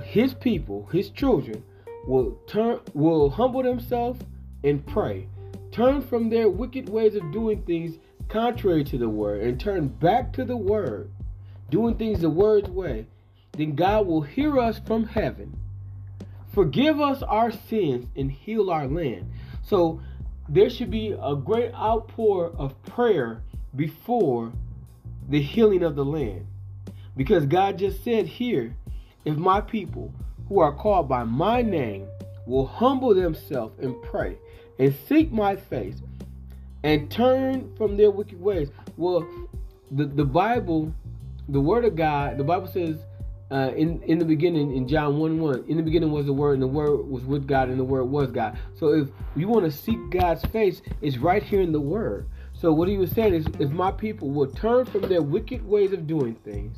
his 0.03 0.35
people, 0.35 0.87
his 0.91 1.09
children, 1.09 1.63
will 2.05 2.37
turn 2.45 2.79
will 2.93 3.31
humble 3.31 3.63
themselves 3.63 4.21
and 4.63 4.85
pray, 4.85 5.27
turn 5.71 6.03
from 6.03 6.29
their 6.29 6.47
wicked 6.47 6.89
ways 6.89 7.15
of 7.15 7.31
doing 7.31 7.63
things 7.63 7.97
contrary 8.27 8.83
to 8.83 8.99
the 8.99 9.09
word, 9.09 9.41
and 9.41 9.59
turn 9.59 9.87
back 9.87 10.31
to 10.33 10.45
the 10.45 10.55
word, 10.55 11.09
doing 11.71 11.95
things 11.95 12.21
the 12.21 12.29
word's 12.29 12.69
way, 12.69 13.07
then 13.53 13.73
God 13.73 14.05
will 14.05 14.21
hear 14.21 14.59
us 14.59 14.79
from 14.79 15.05
heaven, 15.05 15.59
forgive 16.53 17.01
us 17.01 17.23
our 17.23 17.51
sins, 17.51 18.05
and 18.15 18.31
heal 18.31 18.69
our 18.69 18.87
land. 18.87 19.31
So 19.63 20.01
there 20.51 20.69
should 20.69 20.91
be 20.91 21.15
a 21.21 21.33
great 21.33 21.73
outpour 21.73 22.53
of 22.57 22.81
prayer 22.83 23.41
before 23.77 24.51
the 25.29 25.41
healing 25.41 25.81
of 25.81 25.95
the 25.95 26.03
land. 26.03 26.45
Because 27.15 27.45
God 27.45 27.77
just 27.77 28.03
said 28.03 28.27
here, 28.27 28.75
if 29.23 29.37
my 29.37 29.61
people 29.61 30.13
who 30.49 30.59
are 30.59 30.73
called 30.73 31.07
by 31.07 31.23
my 31.23 31.61
name 31.61 32.05
will 32.45 32.65
humble 32.65 33.13
themselves 33.15 33.79
and 33.79 33.95
pray 34.03 34.37
and 34.77 34.93
seek 35.07 35.31
my 35.31 35.55
face 35.55 36.01
and 36.83 37.09
turn 37.09 37.73
from 37.77 37.95
their 37.95 38.11
wicked 38.11 38.41
ways. 38.41 38.71
Well, 38.97 39.25
the, 39.89 40.05
the 40.05 40.25
Bible, 40.25 40.93
the 41.47 41.61
Word 41.61 41.85
of 41.85 41.95
God, 41.95 42.37
the 42.37 42.43
Bible 42.43 42.67
says 42.67 42.97
uh, 43.51 43.71
in, 43.75 44.01
in 44.03 44.17
the 44.17 44.25
beginning, 44.25 44.75
in 44.75 44.87
John 44.87 45.17
1 45.17 45.39
1, 45.39 45.65
in 45.67 45.77
the 45.77 45.83
beginning 45.83 46.11
was 46.11 46.25
the 46.25 46.33
Word, 46.33 46.53
and 46.53 46.61
the 46.61 46.67
Word 46.67 47.07
was 47.07 47.23
with 47.23 47.47
God, 47.47 47.69
and 47.69 47.79
the 47.79 47.83
Word 47.83 48.05
was 48.05 48.31
God. 48.31 48.57
So 48.79 48.93
if 48.93 49.09
you 49.35 49.47
want 49.47 49.65
to 49.65 49.71
seek 49.71 49.97
God's 50.09 50.43
face, 50.45 50.81
it's 51.01 51.17
right 51.17 51.43
here 51.43 51.61
in 51.61 51.71
the 51.71 51.81
Word. 51.81 52.27
So 52.53 52.71
what 52.71 52.87
he 52.87 52.97
was 52.97 53.11
saying 53.11 53.33
is, 53.33 53.45
if 53.59 53.71
my 53.71 53.91
people 53.91 54.29
will 54.29 54.47
turn 54.47 54.85
from 54.85 55.01
their 55.01 55.21
wicked 55.21 55.65
ways 55.67 55.91
of 55.91 56.07
doing 56.07 56.35
things, 56.35 56.77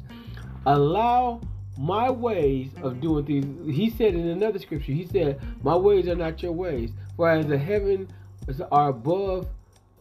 allow 0.65 1.41
my 1.77 2.09
ways 2.09 2.69
of 2.81 3.01
doing 3.01 3.25
things. 3.25 3.75
He 3.75 3.89
said 3.89 4.13
in 4.15 4.27
another 4.27 4.59
scripture, 4.59 4.93
he 4.93 5.05
said, 5.05 5.41
My 5.61 5.75
ways 5.75 6.07
are 6.07 6.15
not 6.15 6.41
your 6.41 6.53
ways. 6.53 6.91
For 7.17 7.29
as 7.29 7.45
the 7.45 7.57
heavens 7.57 8.09
are 8.71 8.89
above, 8.89 9.47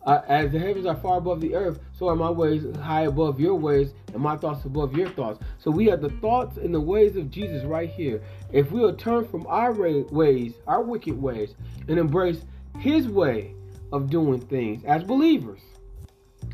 uh, 0.04 0.20
as 0.28 0.50
the 0.52 0.58
heavens 0.58 0.86
are 0.86 0.96
far 0.96 1.18
above 1.18 1.40
the 1.40 1.54
earth, 1.54 1.78
so 1.92 2.08
are 2.08 2.16
my 2.16 2.30
ways 2.30 2.64
high 2.76 3.02
above 3.02 3.38
your 3.38 3.54
ways, 3.54 3.94
and 4.12 4.22
my 4.22 4.36
thoughts 4.36 4.64
above 4.64 4.96
your 4.96 5.08
thoughts. 5.10 5.38
So 5.58 5.70
we 5.70 5.86
have 5.86 6.00
the 6.00 6.10
thoughts 6.10 6.56
and 6.56 6.74
the 6.74 6.80
ways 6.80 7.16
of 7.16 7.30
Jesus 7.30 7.64
right 7.64 7.88
here. 7.88 8.22
If 8.52 8.72
we 8.72 8.80
will 8.80 8.94
turn 8.94 9.26
from 9.26 9.46
our 9.46 9.72
ways, 9.72 10.54
our 10.66 10.82
wicked 10.82 11.20
ways, 11.20 11.54
and 11.88 11.98
embrace 11.98 12.44
his 12.78 13.08
way 13.08 13.54
of 13.92 14.10
doing 14.10 14.40
things 14.40 14.84
as 14.84 15.04
believers, 15.04 15.60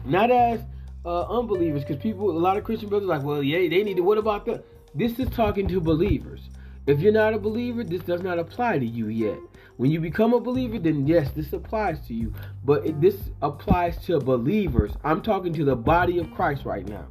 not 0.04 0.30
as 0.30 0.60
uh, 1.04 1.22
unbelievers, 1.22 1.84
because 1.84 2.02
people, 2.02 2.30
a 2.30 2.38
lot 2.38 2.56
of 2.56 2.64
Christian 2.64 2.88
brothers, 2.88 3.08
like, 3.08 3.22
well, 3.22 3.42
yeah, 3.42 3.68
they 3.68 3.82
need 3.82 3.96
to. 3.96 4.02
What 4.02 4.18
about 4.18 4.44
that? 4.46 4.64
This 4.94 5.18
is 5.18 5.28
talking 5.30 5.68
to 5.68 5.80
believers. 5.80 6.48
If 6.86 7.00
you're 7.00 7.12
not 7.12 7.34
a 7.34 7.38
believer, 7.38 7.84
this 7.84 8.02
does 8.02 8.22
not 8.22 8.38
apply 8.38 8.78
to 8.78 8.86
you 8.86 9.08
yet. 9.08 9.38
When 9.78 9.90
you 9.90 10.00
become 10.00 10.34
a 10.34 10.40
believer, 10.40 10.78
then 10.78 11.06
yes, 11.06 11.30
this 11.30 11.52
applies 11.52 12.00
to 12.08 12.14
you. 12.14 12.34
But 12.64 12.84
it, 12.84 13.00
this 13.00 13.16
applies 13.40 13.96
to 14.06 14.18
believers. 14.18 14.92
I'm 15.02 15.22
talking 15.22 15.52
to 15.54 15.64
the 15.64 15.76
body 15.76 16.18
of 16.18 16.34
Christ 16.34 16.64
right 16.64 16.86
now. 16.86 17.06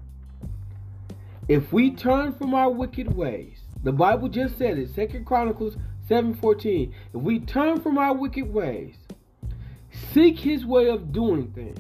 If 1.48 1.74
we 1.74 1.92
turn 1.92 2.34
from 2.34 2.54
our 2.54 2.70
wicked 2.70 3.16
ways, 3.16 3.58
the 3.84 3.94
Bible 3.94 4.28
just 4.28 4.58
said 4.58 4.78
it, 4.78 4.94
Second 4.94 5.26
Chronicles 5.26 5.78
7:14. 6.10 6.94
If 7.14 7.22
we 7.22 7.40
turn 7.40 7.80
from 7.80 7.98
our 7.98 8.14
wicked 8.14 8.54
ways, 8.54 8.96
seek 10.14 10.38
his 10.38 10.66
way 10.66 10.90
of 10.90 11.14
doing 11.14 11.48
things, 11.48 11.80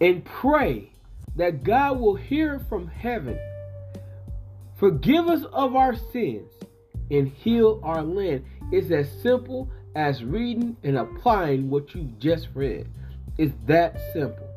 and 0.00 0.24
pray 0.24 0.92
that 1.36 1.62
God 1.62 2.00
will 2.00 2.16
hear 2.16 2.58
from 2.58 2.88
heaven 2.88 3.38
Forgive 4.82 5.28
us 5.28 5.44
of 5.52 5.76
our 5.76 5.94
sins 5.94 6.50
and 7.12 7.28
heal 7.28 7.78
our 7.84 8.02
land. 8.02 8.44
It's 8.72 8.90
as 8.90 9.08
simple 9.22 9.70
as 9.94 10.24
reading 10.24 10.76
and 10.82 10.96
applying 10.96 11.68
what 11.68 11.94
you 11.94 12.10
just 12.18 12.48
read. 12.54 12.88
It's 13.38 13.52
that 13.66 14.00
simple. 14.12 14.48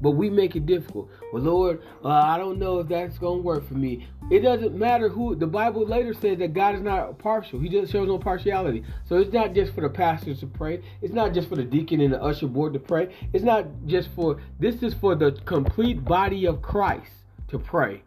But 0.00 0.10
we 0.10 0.28
make 0.28 0.54
it 0.56 0.66
difficult. 0.66 1.08
Well, 1.32 1.42
Lord, 1.42 1.82
uh, 2.04 2.08
I 2.08 2.36
don't 2.36 2.58
know 2.58 2.80
if 2.80 2.88
that's 2.88 3.18
going 3.18 3.38
to 3.38 3.42
work 3.42 3.66
for 3.66 3.74
me. 3.74 4.06
It 4.30 4.40
doesn't 4.40 4.76
matter 4.76 5.08
who. 5.08 5.34
The 5.34 5.46
Bible 5.46 5.86
later 5.86 6.12
says 6.12 6.38
that 6.38 6.52
God 6.52 6.74
is 6.74 6.82
not 6.82 7.18
partial. 7.18 7.58
He 7.58 7.68
just 7.68 7.92
shows 7.92 8.06
no 8.06 8.18
partiality. 8.18 8.84
So 9.08 9.16
it's 9.16 9.32
not 9.32 9.54
just 9.54 9.74
for 9.74 9.80
the 9.80 9.88
pastors 9.88 10.40
to 10.40 10.46
pray. 10.46 10.82
It's 11.00 11.14
not 11.14 11.32
just 11.32 11.48
for 11.48 11.56
the 11.56 11.64
deacon 11.64 12.02
and 12.02 12.12
the 12.12 12.22
usher 12.22 12.46
board 12.46 12.74
to 12.74 12.78
pray. 12.78 13.14
It's 13.32 13.44
not 13.44 13.66
just 13.86 14.10
for. 14.14 14.40
This 14.60 14.82
is 14.82 14.92
for 14.92 15.14
the 15.14 15.32
complete 15.46 16.04
body 16.04 16.46
of 16.46 16.60
Christ 16.60 17.12
to 17.48 17.58
pray 17.58 18.02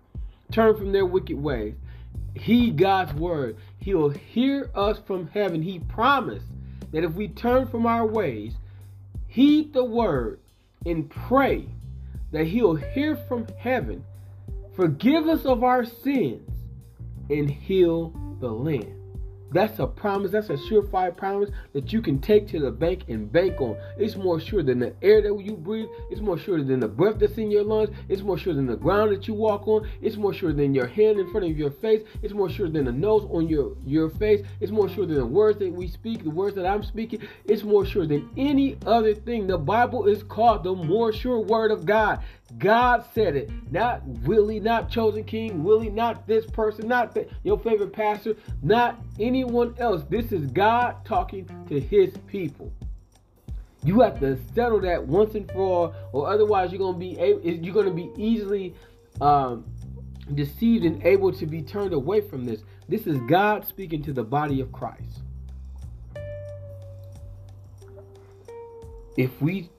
turn 0.51 0.75
from 0.75 0.91
their 0.91 1.05
wicked 1.05 1.37
ways. 1.37 1.75
Heed 2.35 2.77
God's 2.77 3.13
word. 3.13 3.57
He'll 3.77 4.09
hear 4.09 4.69
us 4.75 4.99
from 5.05 5.27
heaven. 5.27 5.61
He 5.61 5.79
promised 5.79 6.47
that 6.91 7.03
if 7.03 7.13
we 7.13 7.27
turn 7.27 7.67
from 7.67 7.85
our 7.85 8.05
ways, 8.05 8.53
heed 9.27 9.73
the 9.73 9.83
word, 9.83 10.39
and 10.85 11.09
pray 11.09 11.67
that 12.31 12.47
He'll 12.47 12.75
hear 12.75 13.15
from 13.15 13.47
heaven, 13.57 14.03
forgive 14.75 15.27
us 15.27 15.45
of 15.45 15.63
our 15.63 15.85
sins, 15.85 16.49
and 17.29 17.49
heal 17.49 18.13
the 18.39 18.49
land. 18.51 18.98
That's 19.51 19.79
a 19.79 19.87
promise. 19.87 20.31
That's 20.31 20.49
a 20.49 20.57
surefire 20.57 21.15
promise 21.15 21.49
that 21.73 21.91
you 21.91 22.01
can 22.01 22.19
take 22.19 22.47
to 22.49 22.59
the 22.59 22.71
bank 22.71 23.03
and 23.07 23.31
bank 23.31 23.59
on. 23.59 23.77
It's 23.97 24.15
more 24.15 24.39
sure 24.39 24.63
than 24.63 24.79
the 24.79 24.93
air 25.01 25.21
that 25.21 25.41
you 25.43 25.55
breathe. 25.55 25.87
It's 26.11 26.21
more 26.21 26.37
sure 26.37 26.63
than 26.63 26.79
the 26.79 26.87
breath 26.87 27.19
that's 27.19 27.37
in 27.37 27.51
your 27.51 27.63
lungs. 27.63 27.89
It's 28.07 28.21
more 28.21 28.37
sure 28.37 28.53
than 28.53 28.67
the 28.67 28.75
ground 28.75 29.11
that 29.11 29.27
you 29.27 29.33
walk 29.33 29.67
on. 29.67 29.89
It's 30.01 30.17
more 30.17 30.33
sure 30.33 30.53
than 30.53 30.73
your 30.73 30.87
hand 30.87 31.19
in 31.19 31.29
front 31.31 31.45
of 31.45 31.57
your 31.57 31.71
face. 31.71 32.03
It's 32.21 32.33
more 32.33 32.49
sure 32.49 32.69
than 32.69 32.85
the 32.85 32.91
nose 32.91 33.27
on 33.31 33.47
your, 33.47 33.75
your 33.85 34.09
face. 34.09 34.45
It's 34.59 34.71
more 34.71 34.89
sure 34.89 35.05
than 35.05 35.15
the 35.15 35.25
words 35.25 35.59
that 35.59 35.73
we 35.73 35.87
speak, 35.87 36.23
the 36.23 36.29
words 36.29 36.55
that 36.55 36.65
I'm 36.65 36.83
speaking. 36.83 37.21
It's 37.45 37.63
more 37.63 37.85
sure 37.85 38.05
than 38.05 38.29
any 38.37 38.77
other 38.85 39.13
thing. 39.13 39.47
The 39.47 39.57
Bible 39.57 40.07
is 40.07 40.23
called 40.23 40.63
the 40.63 40.75
more 40.75 41.11
sure 41.11 41.39
word 41.39 41.71
of 41.71 41.85
God. 41.85 42.21
God 42.57 43.05
said 43.13 43.35
it, 43.35 43.51
not 43.71 44.03
Willie, 44.23 44.59
not 44.59 44.89
chosen 44.89 45.23
king, 45.23 45.63
Willie, 45.63 45.89
not 45.89 46.27
this 46.27 46.45
person, 46.45 46.87
not 46.87 47.13
the, 47.13 47.27
your 47.43 47.59
favorite 47.59 47.93
pastor, 47.93 48.35
not 48.63 48.99
anyone 49.19 49.75
else. 49.77 50.03
This 50.09 50.31
is 50.31 50.47
God 50.47 51.05
talking 51.05 51.47
to 51.69 51.79
his 51.79 52.13
people. 52.27 52.73
You 53.83 54.01
have 54.01 54.19
to 54.19 54.37
settle 54.53 54.81
that 54.81 55.05
once 55.05 55.35
and 55.35 55.49
for 55.51 55.59
all, 55.59 55.95
or 56.11 56.29
otherwise 56.29 56.71
you're 56.71 56.79
gonna 56.79 56.97
be 56.97 57.17
able, 57.19 57.41
you're 57.41 57.73
gonna 57.73 57.91
be 57.91 58.11
easily 58.17 58.75
um, 59.21 59.65
deceived 60.33 60.85
and 60.85 61.03
able 61.03 61.31
to 61.31 61.45
be 61.45 61.61
turned 61.61 61.93
away 61.93 62.21
from 62.21 62.45
this. 62.45 62.63
This 62.87 63.07
is 63.07 63.17
God 63.29 63.65
speaking 63.65 64.01
to 64.03 64.13
the 64.13 64.23
body 64.23 64.59
of 64.59 64.71
Christ. 64.71 65.21
If 69.15 69.41
we 69.41 69.69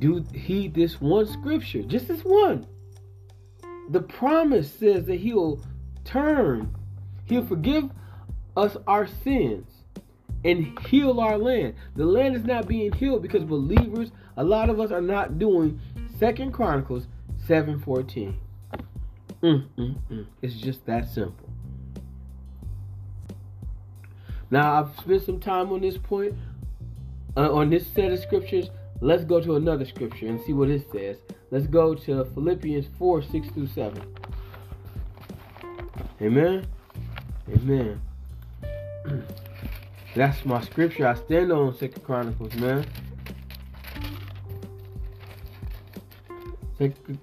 do 0.00 0.24
heed 0.34 0.74
this 0.74 1.00
one 1.00 1.26
scripture, 1.26 1.82
just 1.82 2.08
this 2.08 2.22
one. 2.22 2.66
The 3.90 4.00
promise 4.00 4.72
says 4.72 5.06
that 5.06 5.20
he'll 5.20 5.60
turn, 6.04 6.74
he'll 7.26 7.46
forgive 7.46 7.90
us 8.56 8.76
our 8.86 9.06
sins 9.06 9.70
and 10.44 10.78
heal 10.86 11.20
our 11.20 11.36
land. 11.36 11.74
The 11.96 12.06
land 12.06 12.34
is 12.34 12.44
not 12.44 12.66
being 12.66 12.92
healed 12.92 13.22
because 13.22 13.44
believers, 13.44 14.10
a 14.36 14.44
lot 14.44 14.70
of 14.70 14.80
us 14.80 14.90
are 14.90 15.02
not 15.02 15.38
doing 15.38 15.80
Second 16.18 16.52
Chronicles 16.52 17.06
7:14. 17.46 18.34
Mm, 19.42 19.66
mm, 19.78 19.94
mm. 20.10 20.26
It's 20.42 20.54
just 20.54 20.84
that 20.86 21.08
simple. 21.08 21.48
Now 24.50 24.80
I've 24.80 24.98
spent 24.98 25.22
some 25.22 25.40
time 25.40 25.72
on 25.72 25.80
this 25.80 25.96
point, 25.96 26.34
uh, 27.36 27.52
on 27.52 27.70
this 27.70 27.86
set 27.86 28.12
of 28.12 28.18
scriptures. 28.18 28.70
Let's 29.02 29.24
go 29.24 29.40
to 29.40 29.56
another 29.56 29.86
scripture 29.86 30.26
and 30.26 30.40
see 30.42 30.52
what 30.52 30.68
it 30.68 30.86
says. 30.92 31.16
Let's 31.50 31.66
go 31.66 31.94
to 31.94 32.24
Philippians 32.26 32.86
4 32.98 33.22
6 33.22 33.48
through 33.48 33.68
7. 33.68 34.02
Amen. 36.20 36.66
Amen. 37.50 38.00
That's 40.14 40.44
my 40.44 40.60
scripture. 40.62 41.06
I 41.06 41.14
stand 41.14 41.50
on 41.50 41.74
Second 41.76 42.02
Chronicles, 42.02 42.54
man. 42.56 42.84
Second, 46.76 47.18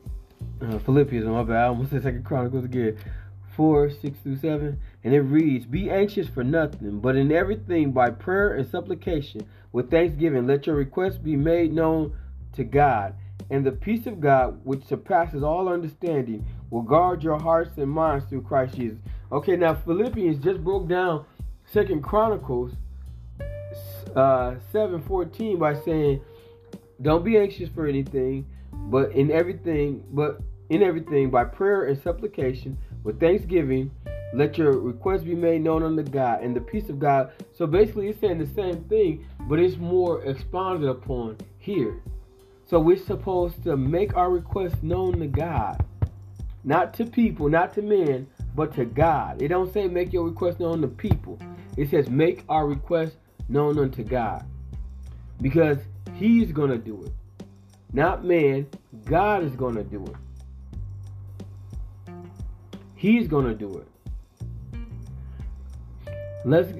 uh, 0.62 0.80
Philippians, 0.80 1.26
my 1.26 1.44
bad. 1.44 1.58
I 1.58 1.68
almost 1.68 1.92
said 1.92 2.02
Second 2.02 2.26
Chronicles 2.26 2.66
again. 2.66 2.98
4 3.56 3.92
6 3.92 4.20
through 4.20 4.38
7. 4.38 4.80
And 5.04 5.13
it 5.13 5.22
reads, 5.22 5.66
Be 5.66 5.89
anxious 5.89 6.27
for 6.27 6.44
nothing, 6.44 7.00
but 7.00 7.16
in 7.16 7.32
everything 7.32 7.92
by 7.92 8.10
prayer 8.10 8.56
and 8.56 8.68
supplication, 8.70 9.48
with 9.72 9.92
thanksgiving, 9.92 10.48
let 10.48 10.68
your 10.68 10.75
requests 10.75 11.18
be 11.18 11.36
made 11.36 11.74
known 11.74 12.16
to 12.54 12.63
God. 12.63 13.13
And 13.50 13.66
the 13.66 13.72
peace 13.72 14.08
of 14.08 14.20
God, 14.20 14.60
which 14.63 14.84
surpasses 14.84 15.44
all 15.44 15.70
understanding, 15.70 16.46
will 16.70 16.82
guard 16.82 17.24
your 17.24 17.39
hearts 17.39 17.77
and 17.77 17.89
minds 17.89 18.25
through 18.25 18.42
Christ 18.42 18.75
Jesus. 18.75 18.98
Okay, 19.32 19.56
now 19.56 19.75
Philippians 19.75 20.44
just 20.44 20.63
broke 20.63 20.88
down 20.88 21.25
Second 21.66 22.01
Chronicles 22.01 22.74
uh, 24.16 24.56
7:14 24.74 25.60
by 25.60 25.75
saying, 25.75 26.22
"Don't 27.01 27.24
be 27.24 27.38
anxious 27.38 27.70
for 27.70 27.88
anything, 27.88 28.46
but 28.89 29.12
in 29.12 29.32
everything, 29.32 30.04
but 30.12 30.42
in 30.70 30.82
everything 30.82 31.30
by 31.30 31.44
prayer 31.44 31.84
and 31.84 31.98
supplication 32.00 32.77
with 33.04 33.20
thanksgiving, 33.20 33.92
let 34.34 34.58
your 34.58 34.78
requests 34.80 35.24
be 35.24 35.36
made 35.36 35.62
known 35.64 35.84
unto 35.84 36.04
God, 36.04 36.44
and 36.44 36.56
the 36.56 36.62
peace 36.62 36.90
of 36.90 37.00
God." 37.00 37.32
So 37.54 37.68
basically, 37.68 38.10
it's 38.10 38.20
saying 38.20 38.40
the 38.40 38.46
same 38.46 38.84
thing, 38.86 39.26
but 39.48 39.60
it's 39.60 39.78
more 39.78 40.24
expounded 40.24 40.90
upon 40.90 41.38
here. 41.60 42.02
So 42.66 42.80
we're 42.80 42.98
supposed 42.98 43.64
to 43.64 43.78
make 43.78 44.16
our 44.18 44.30
requests 44.30 44.84
known 44.84 45.20
to 45.20 45.28
God, 45.28 45.86
not 46.64 46.94
to 46.96 47.06
people, 47.06 47.48
not 47.50 47.74
to 47.76 47.82
men, 47.82 48.28
but 48.56 48.74
to 48.74 48.86
God. 48.86 49.42
It 49.42 49.50
don't 49.50 49.72
say 49.72 49.88
make 49.88 50.12
your 50.12 50.26
request 50.26 50.60
known 50.60 50.82
to 50.82 50.88
people. 50.88 51.40
It 51.78 51.90
says 51.90 52.10
make 52.10 52.44
our 52.50 52.68
request 52.68 53.18
known 53.48 53.78
unto 53.80 54.04
God. 54.04 54.44
Because 55.40 55.78
he's 56.16 56.52
to 56.72 56.78
do 56.78 57.04
it. 57.04 57.12
Not 57.94 58.26
man, 58.26 58.68
God 59.06 59.44
is 59.44 59.56
to 59.76 59.84
do 59.84 60.04
it. 60.04 60.16
He's 62.96 63.28
going 63.28 63.46
to 63.46 63.54
do 63.54 63.78
it. 63.78 63.88
Let's 66.48 66.72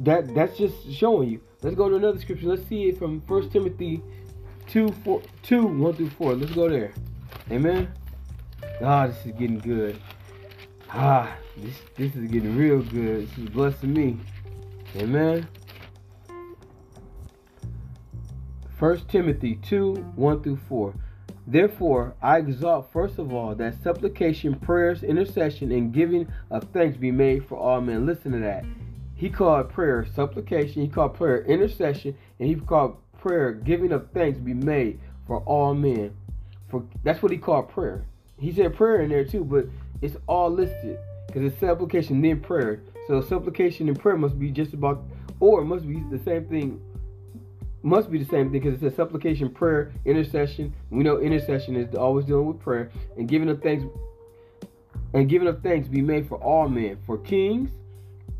that 0.00 0.34
that's 0.34 0.58
just 0.58 0.92
showing 0.92 1.30
you. 1.30 1.40
Let's 1.62 1.74
go 1.74 1.88
to 1.88 1.96
another 1.96 2.20
scripture. 2.20 2.48
Let's 2.48 2.68
see 2.68 2.90
it 2.90 2.98
from 2.98 3.22
1 3.26 3.48
Timothy 3.48 4.02
2, 4.66 4.88
4, 4.88 5.22
2 5.42 5.66
1 5.66 5.94
through 5.94 6.10
4. 6.10 6.34
Let's 6.34 6.52
go 6.52 6.68
there. 6.68 6.92
Amen. 7.50 7.90
Ah, 8.82 9.06
this 9.06 9.16
is 9.24 9.32
getting 9.32 9.58
good. 9.58 9.98
Ah, 10.90 11.34
this 11.56 11.76
this 11.96 12.14
is 12.14 12.30
getting 12.30 12.54
real 12.58 12.82
good. 12.82 13.26
This 13.26 13.38
is 13.38 13.48
blessing 13.48 13.94
me. 13.94 14.18
Amen. 14.96 15.48
1 18.78 19.00
Timothy 19.08 19.54
2 19.62 19.94
1 19.94 20.42
through 20.42 20.58
4. 20.68 20.94
Therefore, 21.46 22.14
I 22.20 22.38
exalt 22.38 22.92
first 22.92 23.18
of 23.18 23.32
all 23.32 23.54
that 23.54 23.80
supplication, 23.82 24.56
prayers, 24.56 25.04
intercession, 25.04 25.70
and 25.70 25.92
giving 25.92 26.26
of 26.50 26.64
thanks 26.72 26.96
be 26.96 27.12
made 27.12 27.46
for 27.46 27.56
all 27.56 27.80
men. 27.80 28.04
Listen 28.04 28.32
to 28.32 28.38
that. 28.38 28.64
He 29.14 29.30
called 29.30 29.70
prayer 29.70 30.04
supplication, 30.14 30.82
he 30.82 30.88
called 30.88 31.14
prayer 31.14 31.42
intercession, 31.44 32.16
and 32.40 32.48
he 32.48 32.56
called 32.56 32.96
prayer 33.18 33.52
giving 33.52 33.92
of 33.92 34.10
thanks 34.12 34.38
be 34.38 34.54
made 34.54 34.98
for 35.26 35.38
all 35.40 35.72
men. 35.72 36.14
For 36.68 36.84
that's 37.04 37.22
what 37.22 37.32
he 37.32 37.38
called 37.38 37.68
prayer. 37.68 38.04
He 38.38 38.52
said 38.52 38.74
prayer 38.74 39.00
in 39.00 39.10
there 39.10 39.24
too, 39.24 39.44
but 39.44 39.66
it's 40.02 40.16
all 40.26 40.50
listed 40.50 40.98
because 41.26 41.44
it's 41.44 41.60
supplication 41.60 42.20
then 42.22 42.40
prayer. 42.40 42.82
So 43.06 43.20
supplication 43.20 43.88
and 43.88 43.98
prayer 43.98 44.16
must 44.16 44.38
be 44.38 44.50
just 44.50 44.74
about, 44.74 45.04
or 45.38 45.62
it 45.62 45.66
must 45.66 45.86
be 45.88 46.02
the 46.10 46.22
same 46.24 46.46
thing. 46.46 46.80
Must 47.86 48.10
be 48.10 48.18
the 48.18 48.24
same 48.24 48.50
thing 48.50 48.60
because 48.60 48.74
it 48.74 48.80
says 48.80 48.96
supplication, 48.96 49.48
prayer, 49.48 49.92
intercession. 50.04 50.74
We 50.90 51.04
know 51.04 51.20
intercession 51.20 51.76
is 51.76 51.94
always 51.94 52.26
dealing 52.26 52.48
with 52.48 52.58
prayer 52.58 52.90
and 53.16 53.28
giving 53.28 53.48
of 53.48 53.62
thanks. 53.62 53.84
And 55.14 55.28
giving 55.28 55.46
of 55.46 55.62
thanks 55.62 55.86
be 55.86 56.02
made 56.02 56.28
for 56.28 56.36
all 56.38 56.68
men, 56.68 56.98
for 57.06 57.16
kings, 57.16 57.70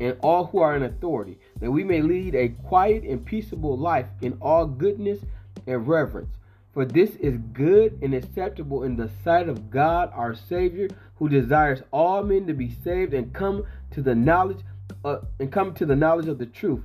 and 0.01 0.17
all 0.19 0.47
who 0.47 0.59
are 0.59 0.75
in 0.75 0.83
authority, 0.83 1.39
that 1.61 1.71
we 1.71 1.85
may 1.85 2.01
lead 2.01 2.35
a 2.35 2.49
quiet 2.49 3.05
and 3.05 3.25
peaceable 3.25 3.77
life 3.77 4.07
in 4.21 4.37
all 4.41 4.65
goodness 4.65 5.19
and 5.65 5.87
reverence. 5.87 6.35
For 6.73 6.83
this 6.83 7.11
is 7.11 7.37
good 7.53 7.99
and 8.01 8.13
acceptable 8.13 8.83
in 8.83 8.97
the 8.97 9.09
sight 9.23 9.47
of 9.47 9.69
God 9.71 10.11
our 10.13 10.35
Savior, 10.35 10.89
who 11.15 11.29
desires 11.29 11.81
all 11.93 12.21
men 12.21 12.47
to 12.47 12.53
be 12.53 12.75
saved 12.83 13.13
and 13.13 13.31
come 13.31 13.63
to 13.91 14.01
the 14.01 14.13
knowledge 14.13 14.59
uh, 15.05 15.19
and 15.39 15.49
come 15.53 15.73
to 15.75 15.85
the 15.85 15.95
knowledge 15.95 16.27
of 16.27 16.37
the 16.37 16.45
truth. 16.45 16.83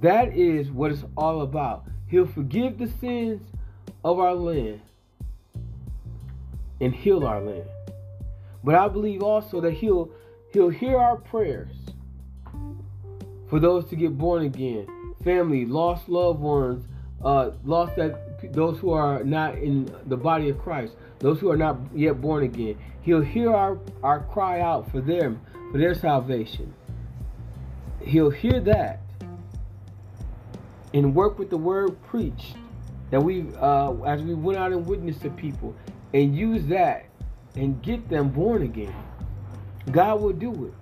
That 0.00 0.36
is 0.36 0.70
what 0.70 0.92
it's 0.92 1.04
all 1.16 1.42
about. 1.42 1.84
He'll 2.08 2.26
forgive 2.26 2.78
the 2.78 2.88
sins 3.00 3.42
of 4.04 4.18
our 4.18 4.34
land 4.34 4.80
and 6.80 6.94
heal 6.94 7.26
our 7.26 7.40
land. 7.40 7.68
But 8.64 8.74
I 8.74 8.88
believe 8.88 9.22
also 9.22 9.60
that 9.60 9.72
he'll 9.72 10.10
he'll 10.52 10.70
hear 10.70 10.96
our 10.98 11.16
prayers 11.16 11.74
for 13.48 13.60
those 13.60 13.88
to 13.90 13.96
get 13.96 14.16
born 14.16 14.44
again, 14.44 14.86
family, 15.24 15.64
lost 15.64 16.08
loved 16.08 16.40
ones, 16.40 16.86
uh, 17.24 17.50
lost 17.64 17.96
that 17.96 18.52
those 18.52 18.78
who 18.78 18.90
are 18.90 19.24
not 19.24 19.56
in 19.56 19.92
the 20.06 20.16
body 20.16 20.50
of 20.50 20.58
Christ, 20.58 20.94
those 21.18 21.40
who 21.40 21.50
are 21.50 21.56
not 21.56 21.78
yet 21.94 22.20
born 22.20 22.44
again. 22.44 22.76
He'll 23.02 23.22
hear 23.22 23.52
our, 23.52 23.78
our 24.02 24.20
cry 24.24 24.60
out 24.60 24.90
for 24.90 25.00
them, 25.00 25.40
for 25.72 25.78
their 25.78 25.94
salvation. 25.94 26.72
He'll 28.02 28.30
hear 28.30 28.60
that 28.60 29.00
and 30.94 31.14
work 31.14 31.38
with 31.38 31.50
the 31.50 31.56
word 31.56 32.00
preached 32.04 32.56
that 33.10 33.20
we 33.20 33.46
uh, 33.56 33.92
as 34.02 34.22
we 34.22 34.34
went 34.34 34.58
out 34.58 34.72
and 34.72 34.86
witnessed 34.86 35.22
to 35.22 35.30
people 35.30 35.74
and 36.14 36.36
use 36.36 36.64
that 36.66 37.06
and 37.56 37.82
get 37.82 38.08
them 38.08 38.28
born 38.28 38.62
again. 38.62 38.94
God 39.90 40.20
will 40.20 40.32
do 40.32 40.66
it. 40.66 40.74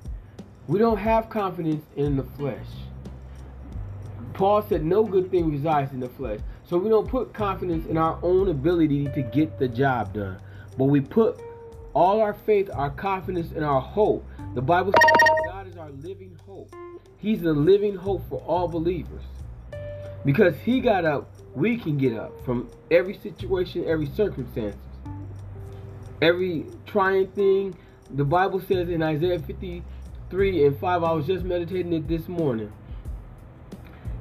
We 0.66 0.78
don't 0.78 0.98
have 0.98 1.28
confidence 1.30 1.84
in 1.96 2.16
the 2.16 2.24
flesh. 2.24 2.66
Paul 4.34 4.62
said, 4.62 4.84
No 4.84 5.04
good 5.04 5.30
thing 5.30 5.50
resides 5.50 5.92
in 5.92 6.00
the 6.00 6.08
flesh. 6.08 6.40
So 6.64 6.76
we 6.76 6.88
don't 6.88 7.08
put 7.08 7.32
confidence 7.32 7.86
in 7.86 7.96
our 7.96 8.18
own 8.22 8.48
ability 8.48 9.04
to 9.06 9.22
get 9.22 9.58
the 9.58 9.68
job 9.68 10.12
done. 10.12 10.38
But 10.76 10.86
we 10.86 11.00
put 11.00 11.40
all 11.94 12.20
our 12.20 12.34
faith, 12.34 12.68
our 12.74 12.90
confidence, 12.90 13.52
and 13.52 13.64
our 13.64 13.80
hope. 13.80 14.26
The 14.54 14.60
Bible 14.60 14.92
says 14.92 15.30
God 15.48 15.66
is 15.68 15.76
our 15.76 15.90
living 15.90 16.36
hope. 16.44 16.74
He's 17.16 17.40
the 17.40 17.52
living 17.52 17.94
hope 17.94 18.28
for 18.28 18.40
all 18.40 18.68
believers. 18.68 19.22
Because 20.26 20.54
He 20.64 20.80
got 20.80 21.06
up, 21.06 21.30
we 21.54 21.78
can 21.78 21.96
get 21.96 22.12
up 22.12 22.44
from 22.44 22.68
every 22.90 23.16
situation, 23.16 23.86
every 23.86 24.06
circumstance, 24.06 24.76
every 26.20 26.66
trying 26.84 27.28
thing. 27.28 27.78
The 28.10 28.24
Bible 28.24 28.60
says 28.60 28.88
in 28.88 29.02
Isaiah 29.02 29.38
53 29.38 30.66
and 30.66 30.78
5. 30.78 31.02
I 31.02 31.12
was 31.12 31.26
just 31.26 31.44
meditating 31.44 31.92
it 31.92 32.06
this 32.08 32.28
morning. 32.28 32.72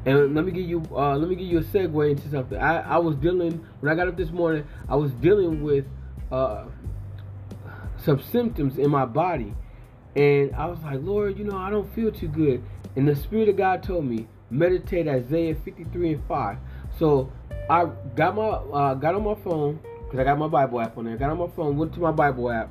And 0.05 0.35
let 0.35 0.45
me 0.45 0.51
give 0.51 0.69
you 0.69 0.83
uh, 0.91 1.17
let 1.17 1.27
me 1.27 1.35
give 1.35 1.47
you 1.47 1.57
a 1.57 1.63
segue 1.63 2.11
into 2.11 2.29
something. 2.29 2.59
I, 2.59 2.81
I 2.81 2.97
was 2.99 3.15
dealing 3.15 3.65
when 3.79 3.91
I 3.91 3.95
got 3.95 4.07
up 4.07 4.15
this 4.15 4.29
morning, 4.29 4.65
I 4.87 4.95
was 4.95 5.11
dealing 5.13 5.63
with 5.63 5.85
uh, 6.31 6.65
some 7.97 8.21
symptoms 8.21 8.77
in 8.77 8.91
my 8.91 9.05
body. 9.05 9.55
And 10.15 10.55
I 10.55 10.67
was 10.67 10.79
like, 10.83 11.01
Lord, 11.01 11.37
you 11.37 11.43
know, 11.43 11.57
I 11.57 11.69
don't 11.71 11.93
feel 11.93 12.11
too 12.11 12.27
good. 12.27 12.63
And 12.95 13.07
the 13.07 13.15
Spirit 13.15 13.49
of 13.49 13.57
God 13.57 13.83
told 13.83 14.05
me, 14.05 14.27
meditate 14.57 15.07
Isaiah 15.07 15.55
53 15.55 16.13
and 16.13 16.23
5. 16.27 16.57
So 16.97 17.31
I 17.69 17.85
got 18.15 18.35
my 18.35 18.43
uh, 18.43 18.93
got 18.95 19.15
on 19.15 19.23
my 19.23 19.35
phone, 19.35 19.79
because 20.03 20.19
I 20.19 20.23
got 20.23 20.37
my 20.37 20.47
Bible 20.47 20.81
app 20.81 20.97
on 20.97 21.05
there. 21.05 21.17
Got 21.17 21.31
on 21.31 21.37
my 21.37 21.49
phone, 21.55 21.77
went 21.77 21.93
to 21.93 21.99
my 21.99 22.11
Bible 22.11 22.49
app, 22.49 22.69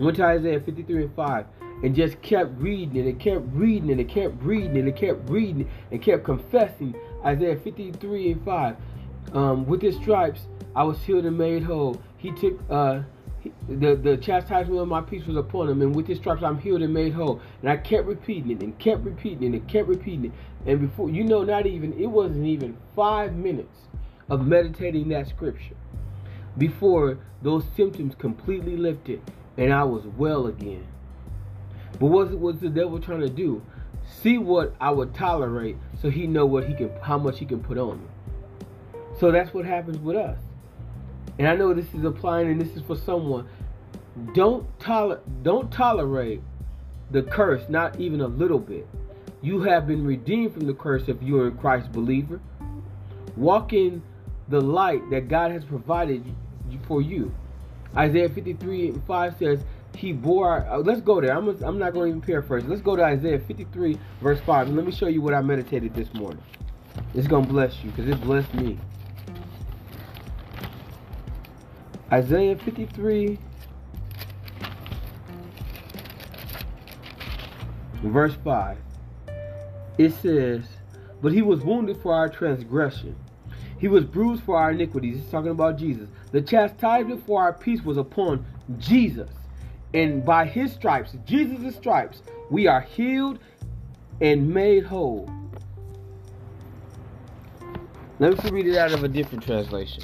went 0.00 0.16
to 0.16 0.24
Isaiah 0.24 0.60
53 0.60 1.04
and 1.04 1.14
5 1.14 1.46
and 1.82 1.94
just 1.94 2.20
kept 2.22 2.58
reading 2.60 2.98
and 2.98 3.08
it 3.08 3.20
kept 3.20 3.44
reading 3.52 3.90
and 3.90 4.00
it 4.00 4.08
kept 4.08 4.42
reading 4.42 4.76
and 4.78 4.88
it 4.88 4.96
kept 4.96 5.28
reading 5.30 5.68
and 5.90 6.02
kept 6.02 6.24
confessing 6.24 6.94
Isaiah 7.24 7.56
53 7.56 8.32
and 8.32 8.44
5. 8.44 8.76
Um, 9.32 9.66
with 9.66 9.82
his 9.82 9.96
stripes, 9.96 10.40
I 10.74 10.84
was 10.84 10.98
healed 11.02 11.24
and 11.24 11.36
made 11.36 11.62
whole. 11.62 12.00
He 12.16 12.32
took 12.32 12.58
uh, 12.70 13.02
he, 13.40 13.52
the 13.68 13.94
the 13.94 14.16
chastisement 14.16 14.80
of 14.80 14.88
my 14.88 15.00
peace 15.02 15.26
was 15.26 15.36
upon 15.36 15.68
him, 15.68 15.82
and 15.82 15.94
with 15.94 16.06
his 16.06 16.18
stripes 16.18 16.42
I'm 16.42 16.58
healed 16.58 16.82
and 16.82 16.92
made 16.94 17.12
whole. 17.12 17.40
And 17.60 17.70
I 17.70 17.76
kept 17.76 18.06
repeating 18.06 18.52
it 18.52 18.62
and 18.62 18.78
kept 18.78 19.04
repeating 19.04 19.54
it 19.54 19.58
and 19.58 19.68
kept 19.68 19.88
repeating 19.88 20.26
it. 20.26 20.32
And 20.66 20.80
before 20.80 21.10
you 21.10 21.24
know, 21.24 21.44
not 21.44 21.66
even 21.66 21.92
it 21.98 22.06
wasn't 22.06 22.46
even 22.46 22.76
five 22.94 23.34
minutes 23.34 23.78
of 24.28 24.46
meditating 24.46 25.08
that 25.08 25.28
scripture 25.28 25.76
before 26.56 27.18
those 27.42 27.64
symptoms 27.76 28.14
completely 28.16 28.76
lifted 28.76 29.22
and 29.56 29.72
I 29.72 29.84
was 29.84 30.04
well 30.16 30.46
again. 30.46 30.86
But 31.98 32.06
what 32.06 32.38
was 32.38 32.58
the 32.60 32.68
devil 32.68 33.00
trying 33.00 33.20
to 33.20 33.28
do? 33.28 33.62
See 34.22 34.38
what 34.38 34.74
I 34.80 34.90
would 34.90 35.14
tolerate, 35.14 35.76
so 36.00 36.10
he 36.10 36.26
know 36.26 36.46
what 36.46 36.66
he 36.66 36.74
can, 36.74 36.90
how 37.02 37.18
much 37.18 37.38
he 37.38 37.44
can 37.44 37.60
put 37.60 37.76
on 37.76 38.00
me. 38.00 38.08
So 39.18 39.32
that's 39.32 39.52
what 39.52 39.64
happens 39.64 39.98
with 39.98 40.16
us. 40.16 40.38
And 41.38 41.48
I 41.48 41.56
know 41.56 41.74
this 41.74 41.92
is 41.92 42.04
applying, 42.04 42.50
and 42.50 42.60
this 42.60 42.76
is 42.76 42.82
for 42.82 42.96
someone. 42.96 43.48
Don't 44.34 44.66
tolerate, 44.78 45.42
don't 45.42 45.70
tolerate 45.70 46.40
the 47.10 47.22
curse, 47.22 47.68
not 47.68 47.98
even 48.00 48.20
a 48.20 48.28
little 48.28 48.58
bit. 48.58 48.88
You 49.40 49.62
have 49.62 49.86
been 49.86 50.04
redeemed 50.04 50.54
from 50.54 50.66
the 50.66 50.74
curse 50.74 51.08
if 51.08 51.22
you 51.22 51.40
are 51.40 51.48
in 51.48 51.56
Christ 51.56 51.92
believer. 51.92 52.40
Walk 53.36 53.72
in 53.72 54.02
the 54.48 54.60
light 54.60 55.08
that 55.10 55.28
God 55.28 55.52
has 55.52 55.64
provided 55.64 56.24
for 56.86 57.00
you. 57.00 57.32
Isaiah 57.96 58.28
53 58.28 58.88
and 58.88 59.04
5 59.04 59.36
says, 59.38 59.60
he 59.96 60.12
bore. 60.12 60.48
Our, 60.48 60.78
uh, 60.78 60.78
let's 60.78 61.00
go 61.00 61.20
there. 61.20 61.36
I'm, 61.36 61.48
I'm 61.62 61.78
not 61.78 61.92
going 61.92 62.12
to 62.12 62.16
even 62.16 62.20
paraphrase. 62.20 62.64
Let's 62.66 62.82
go 62.82 62.96
to 62.96 63.04
Isaiah 63.04 63.38
53, 63.38 63.98
verse 64.20 64.40
5. 64.40 64.68
And 64.68 64.76
let 64.76 64.86
me 64.86 64.92
show 64.92 65.06
you 65.06 65.20
what 65.20 65.34
I 65.34 65.40
meditated 65.40 65.94
this 65.94 66.12
morning. 66.14 66.42
It's 67.14 67.26
going 67.26 67.46
to 67.46 67.52
bless 67.52 67.82
you 67.82 67.90
because 67.90 68.08
it 68.08 68.20
blessed 68.20 68.52
me. 68.54 68.78
Isaiah 72.12 72.56
53, 72.56 73.38
verse 78.02 78.34
5. 78.44 78.78
It 79.98 80.12
says, 80.14 80.62
But 81.20 81.32
he 81.32 81.42
was 81.42 81.60
wounded 81.60 82.00
for 82.00 82.14
our 82.14 82.28
transgression, 82.28 83.16
he 83.78 83.88
was 83.88 84.04
bruised 84.04 84.42
for 84.44 84.56
our 84.56 84.70
iniquities. 84.70 85.18
He's 85.18 85.30
talking 85.30 85.50
about 85.50 85.76
Jesus. 85.78 86.08
The 86.32 86.40
chastisement 86.40 87.26
for 87.26 87.40
our 87.42 87.52
peace 87.52 87.82
was 87.82 87.96
upon 87.96 88.44
Jesus. 88.78 89.30
And 89.94 90.24
by 90.24 90.46
his 90.46 90.72
stripes, 90.72 91.16
Jesus' 91.24 91.74
stripes, 91.76 92.22
we 92.50 92.66
are 92.66 92.80
healed 92.80 93.38
and 94.20 94.52
made 94.52 94.84
whole. 94.84 95.30
Let 98.18 98.42
me 98.42 98.50
read 98.50 98.66
it 98.66 98.76
out 98.76 98.92
of 98.92 99.04
a 99.04 99.08
different 99.08 99.44
translation. 99.44 100.02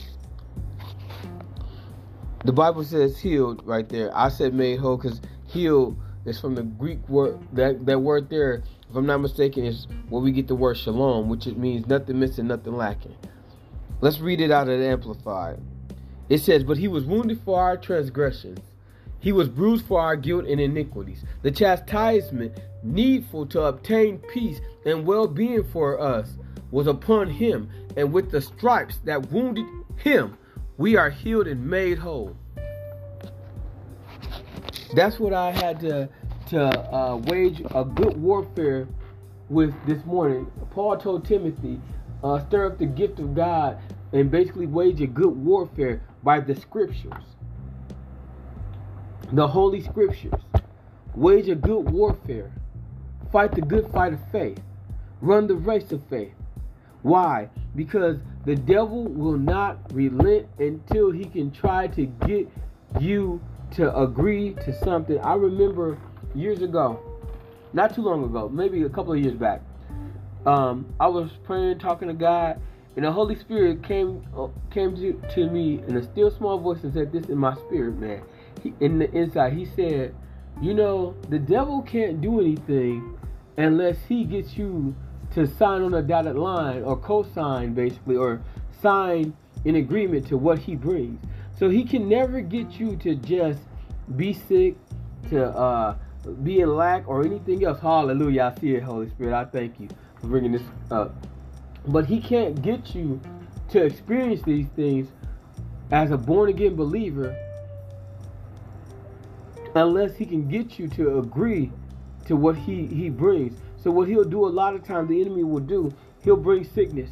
The 2.44 2.52
Bible 2.52 2.84
says 2.84 3.18
healed 3.18 3.66
right 3.66 3.88
there. 3.88 4.16
I 4.16 4.28
said 4.28 4.54
made 4.54 4.78
whole 4.78 4.96
because 4.96 5.20
healed 5.46 5.98
is 6.24 6.38
from 6.40 6.54
the 6.54 6.62
Greek 6.62 7.06
word. 7.08 7.38
That, 7.52 7.84
that 7.86 7.98
word 7.98 8.30
there, 8.30 8.62
if 8.94 8.98
I'm 8.98 9.06
not 9.06 9.18
mistaken, 9.18 9.64
is 9.64 9.86
where 10.08 10.22
we 10.22 10.30
get 10.32 10.46
the 10.46 10.54
word 10.54 10.76
shalom, 10.76 11.28
which 11.28 11.46
it 11.46 11.58
means 11.58 11.86
nothing 11.86 12.18
missing, 12.20 12.46
nothing 12.46 12.76
lacking. 12.76 13.16
Let's 14.00 14.20
read 14.20 14.40
it 14.40 14.50
out 14.50 14.68
of 14.68 14.78
the 14.78 14.86
Amplified. 14.86 15.60
It 16.28 16.38
says, 16.38 16.62
But 16.62 16.78
he 16.78 16.88
was 16.88 17.04
wounded 17.04 17.40
for 17.44 17.60
our 17.60 17.76
transgressions 17.76 18.60
he 19.24 19.32
was 19.32 19.48
bruised 19.48 19.86
for 19.86 20.02
our 20.02 20.16
guilt 20.16 20.44
and 20.44 20.60
iniquities. 20.60 21.24
The 21.40 21.50
chastisement 21.50 22.60
needful 22.82 23.46
to 23.46 23.62
obtain 23.62 24.18
peace 24.18 24.60
and 24.84 25.06
well 25.06 25.26
being 25.26 25.64
for 25.64 25.98
us 25.98 26.36
was 26.70 26.86
upon 26.86 27.30
him, 27.30 27.70
and 27.96 28.12
with 28.12 28.30
the 28.30 28.42
stripes 28.42 28.98
that 29.04 29.32
wounded 29.32 29.64
him, 29.96 30.36
we 30.76 30.96
are 30.96 31.08
healed 31.08 31.46
and 31.46 31.64
made 31.64 31.96
whole. 31.96 32.36
That's 34.94 35.18
what 35.18 35.32
I 35.32 35.52
had 35.52 35.80
to 35.80 36.10
to 36.48 36.94
uh, 36.94 37.16
wage 37.26 37.62
a 37.74 37.84
good 37.84 38.16
warfare 38.16 38.88
with 39.48 39.74
this 39.86 40.04
morning. 40.04 40.50
Paul 40.70 40.96
told 40.96 41.24
Timothy, 41.24 41.80
uh, 42.22 42.40
stir 42.46 42.66
up 42.66 42.78
the 42.78 42.86
gift 42.86 43.18
of 43.18 43.34
God 43.34 43.78
and 44.12 44.30
basically 44.30 44.66
wage 44.66 45.00
a 45.00 45.06
good 45.06 45.36
warfare 45.36 46.02
by 46.22 46.40
the 46.40 46.54
scriptures 46.54 47.34
the 49.34 49.48
Holy 49.48 49.80
Scriptures. 49.82 50.40
Wage 51.14 51.48
a 51.48 51.54
good 51.54 51.90
warfare. 51.90 52.52
Fight 53.32 53.52
the 53.52 53.62
good 53.62 53.90
fight 53.92 54.12
of 54.12 54.20
faith. 54.30 54.60
Run 55.20 55.46
the 55.46 55.54
race 55.54 55.90
of 55.92 56.02
faith. 56.08 56.34
Why? 57.02 57.50
Because 57.74 58.18
the 58.44 58.54
devil 58.54 59.04
will 59.04 59.38
not 59.38 59.92
relent 59.92 60.46
until 60.58 61.10
he 61.10 61.24
can 61.24 61.50
try 61.50 61.88
to 61.88 62.06
get 62.06 62.48
you 63.00 63.40
to 63.72 63.96
agree 63.96 64.54
to 64.64 64.72
something. 64.84 65.18
I 65.20 65.34
remember 65.34 65.98
years 66.34 66.62
ago, 66.62 67.00
not 67.72 67.94
too 67.94 68.02
long 68.02 68.24
ago, 68.24 68.48
maybe 68.48 68.82
a 68.82 68.88
couple 68.88 69.12
of 69.12 69.20
years 69.20 69.34
back, 69.34 69.62
um, 70.46 70.92
I 71.00 71.06
was 71.06 71.30
praying, 71.44 71.78
talking 71.78 72.08
to 72.08 72.14
God, 72.14 72.60
and 72.96 73.04
the 73.04 73.10
Holy 73.10 73.34
Spirit 73.34 73.82
came 73.82 74.22
uh, 74.36 74.48
came 74.70 74.94
to, 74.96 75.20
to 75.34 75.50
me 75.50 75.82
in 75.88 75.96
a 75.96 76.02
still 76.02 76.30
small 76.30 76.58
voice 76.58 76.84
and 76.84 76.92
said, 76.92 77.12
"This 77.12 77.26
in 77.26 77.38
my 77.38 77.54
spirit, 77.54 77.98
man." 77.98 78.22
he, 78.64 78.74
in 78.80 78.98
the 78.98 79.10
inside, 79.12 79.52
he 79.52 79.64
said, 79.64 80.14
you 80.60 80.74
know, 80.74 81.14
the 81.28 81.38
devil 81.38 81.82
can't 81.82 82.20
do 82.20 82.40
anything 82.40 83.16
unless 83.56 83.96
he 84.08 84.24
gets 84.24 84.56
you 84.56 84.94
to 85.34 85.46
sign 85.46 85.82
on 85.82 85.94
a 85.94 86.02
dotted 86.02 86.36
line 86.36 86.82
or 86.82 86.96
co-sign 86.96 87.74
basically 87.74 88.16
or 88.16 88.40
sign 88.80 89.36
in 89.64 89.76
agreement 89.76 90.26
to 90.28 90.36
what 90.36 90.58
he 90.58 90.74
brings. 90.74 91.20
So 91.56 91.68
he 91.68 91.84
can 91.84 92.08
never 92.08 92.40
get 92.40 92.72
you 92.80 92.96
to 92.96 93.14
just 93.14 93.60
be 94.16 94.32
sick, 94.32 94.76
to 95.30 95.46
uh, 95.46 95.96
be 96.42 96.60
in 96.60 96.74
lack 96.74 97.06
or 97.08 97.24
anything 97.24 97.64
else. 97.64 97.80
Hallelujah. 97.80 98.52
I 98.54 98.60
see 98.60 98.74
it, 98.74 98.82
Holy 98.82 99.08
Spirit. 99.10 99.34
I 99.34 99.44
thank 99.44 99.78
you 99.80 99.88
for 100.20 100.28
bringing 100.28 100.52
this 100.52 100.62
up. 100.90 101.14
But 101.86 102.06
he 102.06 102.20
can't 102.20 102.60
get 102.62 102.94
you 102.94 103.20
to 103.70 103.84
experience 103.84 104.42
these 104.42 104.66
things 104.76 105.08
as 105.90 106.10
a 106.10 106.16
born 106.16 106.48
again 106.48 106.74
believer 106.74 107.36
unless 109.74 110.16
he 110.16 110.24
can 110.24 110.48
get 110.48 110.78
you 110.78 110.88
to 110.88 111.18
agree 111.18 111.70
to 112.26 112.36
what 112.36 112.56
he, 112.56 112.86
he 112.86 113.10
brings. 113.10 113.58
So 113.76 113.90
what 113.90 114.08
he'll 114.08 114.24
do 114.24 114.46
a 114.46 114.48
lot 114.48 114.74
of 114.74 114.84
times 114.84 115.08
the 115.08 115.20
enemy 115.20 115.44
will 115.44 115.60
do, 115.60 115.92
he'll 116.22 116.36
bring 116.36 116.64
sickness 116.64 117.10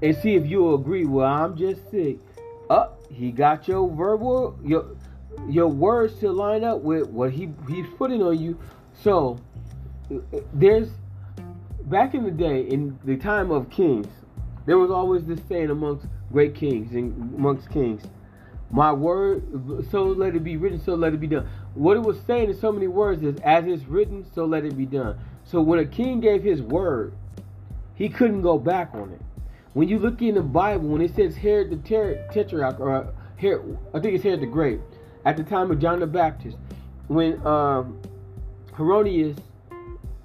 and 0.00 0.16
see 0.16 0.36
if 0.36 0.46
you'll 0.46 0.74
agree. 0.74 1.04
Well, 1.04 1.26
I'm 1.26 1.56
just 1.56 1.90
sick. 1.90 2.18
Up, 2.70 3.00
uh, 3.02 3.14
he 3.14 3.32
got 3.32 3.66
your 3.66 3.88
verbal 3.88 4.58
your 4.62 4.94
your 5.48 5.68
words 5.68 6.18
to 6.20 6.30
line 6.30 6.64
up 6.64 6.80
with 6.80 7.08
what 7.08 7.32
he 7.32 7.50
he's 7.68 7.86
putting 7.96 8.22
on 8.22 8.38
you. 8.38 8.58
So 9.02 9.38
there's 10.52 10.90
back 11.82 12.14
in 12.14 12.24
the 12.24 12.30
day, 12.30 12.62
in 12.62 12.98
the 13.04 13.16
time 13.16 13.50
of 13.50 13.70
kings, 13.70 14.08
there 14.66 14.78
was 14.78 14.90
always 14.90 15.24
this 15.24 15.40
saying 15.48 15.70
amongst 15.70 16.06
great 16.32 16.54
kings 16.54 16.92
and 16.94 17.34
amongst 17.34 17.70
kings. 17.70 18.02
My 18.70 18.92
word, 18.92 19.86
so 19.90 20.02
let 20.02 20.36
it 20.36 20.44
be 20.44 20.58
written, 20.58 20.78
so 20.78 20.94
let 20.94 21.14
it 21.14 21.20
be 21.20 21.26
done. 21.26 21.48
What 21.72 21.96
it 21.96 22.02
was 22.02 22.20
saying 22.26 22.50
in 22.50 22.58
so 22.58 22.70
many 22.70 22.86
words 22.86 23.22
is, 23.22 23.40
as 23.40 23.66
it's 23.66 23.84
written, 23.84 24.26
so 24.34 24.44
let 24.44 24.66
it 24.66 24.76
be 24.76 24.84
done. 24.84 25.18
So 25.44 25.62
when 25.62 25.78
a 25.78 25.86
king 25.86 26.20
gave 26.20 26.42
his 26.42 26.60
word, 26.60 27.14
he 27.94 28.10
couldn't 28.10 28.42
go 28.42 28.58
back 28.58 28.90
on 28.92 29.10
it. 29.12 29.22
When 29.72 29.88
you 29.88 29.98
look 29.98 30.20
in 30.20 30.34
the 30.34 30.42
Bible, 30.42 30.88
when 30.90 31.00
it 31.00 31.14
says 31.14 31.36
Herod 31.36 31.70
the 31.70 31.76
Tetrarch, 32.30 32.78
or 32.78 33.14
Herod, 33.36 33.78
I 33.94 34.00
think 34.00 34.16
it's 34.16 34.24
Herod 34.24 34.40
the 34.40 34.46
Great, 34.46 34.80
at 35.28 35.36
the 35.36 35.42
time 35.42 35.70
of 35.70 35.78
John 35.78 36.00
the 36.00 36.06
Baptist, 36.06 36.56
when 37.08 37.46
um, 37.46 38.00
Herodias' 38.78 39.36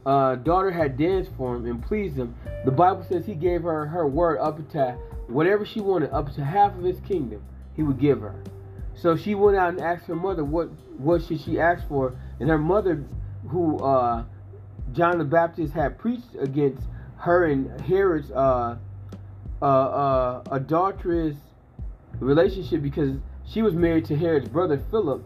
uh, 0.06 0.36
daughter 0.36 0.72
had 0.72 0.98
danced 0.98 1.30
for 1.36 1.58
him 1.58 1.66
and 1.66 1.84
pleased 1.84 2.16
him, 2.16 2.34
the 2.64 2.72
Bible 2.72 3.06
says 3.10 3.26
he 3.26 3.36
gave 3.36 3.64
her 3.64 3.86
her 3.86 4.08
word 4.08 4.40
up 4.40 4.66
to 4.72 4.98
whatever 5.28 5.66
she 5.66 5.82
wanted, 5.82 6.10
up 6.12 6.34
to 6.36 6.46
half 6.46 6.74
of 6.78 6.86
his 6.86 7.02
kingdom 7.02 7.44
he 7.76 7.84
would 7.84 8.00
give 8.00 8.22
her. 8.22 8.34
So 8.96 9.18
she 9.18 9.36
went 9.36 9.58
out 9.58 9.74
and 9.74 9.82
asked 9.82 10.06
her 10.06 10.16
mother 10.16 10.46
what 10.46 10.70
what 10.98 11.22
should 11.22 11.42
she 11.42 11.60
ask 11.60 11.86
for, 11.90 12.16
and 12.40 12.50
her 12.50 12.58
mother, 12.58 13.04
who 13.50 13.80
uh, 13.80 14.24
John 14.94 15.18
the 15.18 15.26
Baptist 15.26 15.74
had 15.74 15.98
preached 15.98 16.34
against 16.40 16.82
her 17.18 17.48
and 17.48 17.82
Herod's 17.82 18.32
uh, 18.32 18.78
uh, 19.62 19.66
uh, 19.66 20.44
adulterous 20.50 21.36
relationship 22.22 22.82
because 22.82 23.18
she 23.46 23.62
was 23.62 23.74
married 23.74 24.06
to 24.06 24.16
Herod's 24.16 24.50
brother 24.50 24.82
Philip, 24.92 25.24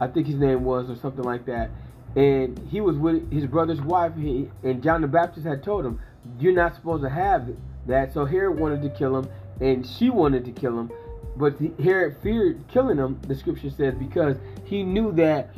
I 0.00 0.06
think 0.06 0.26
his 0.26 0.36
name 0.36 0.64
was 0.64 0.90
or 0.90 0.96
something 0.96 1.24
like 1.24 1.46
that, 1.46 1.70
and 2.16 2.58
he 2.70 2.80
was 2.80 2.96
with 2.96 3.32
his 3.32 3.46
brother's 3.46 3.80
wife. 3.80 4.12
He, 4.16 4.50
and 4.62 4.82
John 4.82 5.00
the 5.00 5.08
Baptist 5.08 5.46
had 5.46 5.62
told 5.62 5.84
him, 5.84 6.00
"You're 6.38 6.54
not 6.54 6.74
supposed 6.74 7.02
to 7.02 7.10
have 7.10 7.48
that." 7.86 8.12
So 8.12 8.24
Herod 8.24 8.58
wanted 8.58 8.82
to 8.82 8.90
kill 8.90 9.16
him, 9.16 9.28
and 9.60 9.86
she 9.86 10.10
wanted 10.10 10.44
to 10.44 10.52
kill 10.52 10.78
him. 10.78 10.90
But 11.36 11.56
Herod 11.82 12.16
feared 12.22 12.66
killing 12.68 12.98
him, 12.98 13.18
the 13.26 13.34
scripture 13.34 13.70
says, 13.70 13.94
because 13.94 14.36
he 14.64 14.82
knew 14.82 15.12
that 15.12 15.50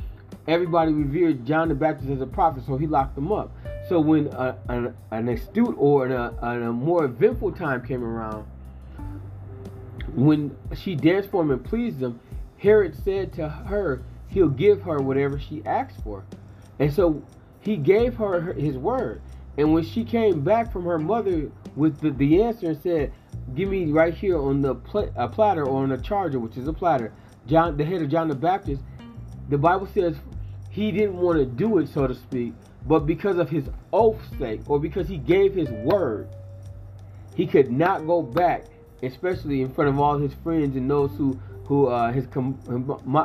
everybody 0.49 0.93
revered 0.93 1.45
John 1.45 1.69
the 1.69 1.75
Baptist 1.75 2.11
as 2.11 2.21
a 2.21 2.27
prophet, 2.27 2.65
so 2.67 2.77
he 2.77 2.87
locked 2.87 3.17
him 3.17 3.31
up. 3.31 3.53
So 3.89 4.01
when 4.01 4.29
a, 4.29 4.57
an, 4.69 4.95
an, 5.11 5.29
astute 5.29 5.75
or 5.79 6.07
a, 6.07 6.35
a 6.41 6.73
more 6.73 7.05
eventful 7.05 7.53
time 7.53 7.87
came 7.87 8.03
around, 8.03 8.47
when 10.17 10.57
she 10.75 10.97
danced 10.97 11.31
for 11.31 11.43
him 11.43 11.51
and 11.51 11.65
pleased 11.65 12.03
him, 12.03 12.19
Herod 12.59 12.97
said 13.05 13.33
to 13.35 13.49
her, 13.49 14.03
he'll 14.29 14.49
give 14.49 14.83
her 14.83 14.99
whatever 14.99 15.39
she 15.39 15.63
asks 15.65 16.01
for. 16.03 16.25
And 16.79 16.93
so 16.93 17.23
he 17.61 17.77
gave 17.77 18.15
her 18.17 18.53
his 18.55 18.77
word. 18.77 19.21
And 19.59 19.73
when 19.73 19.85
she 19.85 20.05
came 20.05 20.43
back 20.43 20.73
from 20.73 20.85
her 20.85 20.99
mother 20.99 21.51
with 21.75 22.01
the, 22.01 22.11
the 22.11 22.43
answer 22.43 22.69
and 22.69 22.83
said, 22.83 23.13
give 23.55 23.69
me 23.69 23.93
right 23.93 24.15
here 24.15 24.39
on 24.39 24.63
the 24.63 24.75
pl- 24.75 25.13
a 25.17 25.29
platter 25.29 25.65
or 25.65 25.83
on 25.83 25.93
a 25.93 25.99
charger, 25.99 26.39
which 26.39 26.57
is 26.57 26.67
a 26.67 26.73
platter. 26.73 27.13
John, 27.47 27.77
the 27.77 27.85
head 27.85 28.03
of 28.03 28.11
John 28.11 28.29
the 28.29 28.35
Baptist, 28.35 28.83
the 29.49 29.59
Bible 29.59 29.87
says 29.87 30.17
he 30.71 30.91
didn't 30.91 31.17
want 31.17 31.39
to 31.39 31.47
do 31.47 31.79
it, 31.79 31.89
so 31.89 32.07
to 32.07 32.15
speak, 32.15 32.55
but 32.87 33.01
because 33.01 33.39
of 33.39 33.49
his 33.49 33.69
oath's 33.93 34.29
sake, 34.39 34.61
or 34.67 34.79
because 34.79 35.09
he 35.09 35.19
gave 35.19 35.55
his 35.55 35.71
word, 35.71 36.29
he 37.35 37.47
could 37.47 37.71
not 37.71 38.07
go 38.07 38.23
back, 38.23 38.65
especially 39.03 39.63
in 39.63 39.73
front 39.73 39.91
of 39.91 39.99
all 39.99 40.19
his 40.19 40.33
friends 40.43 40.77
and 40.77 40.91
those 40.91 41.11
who, 41.17 41.39
who 41.65 41.87
uh, 41.87 42.13
his 42.13 42.27
com- 42.27 42.59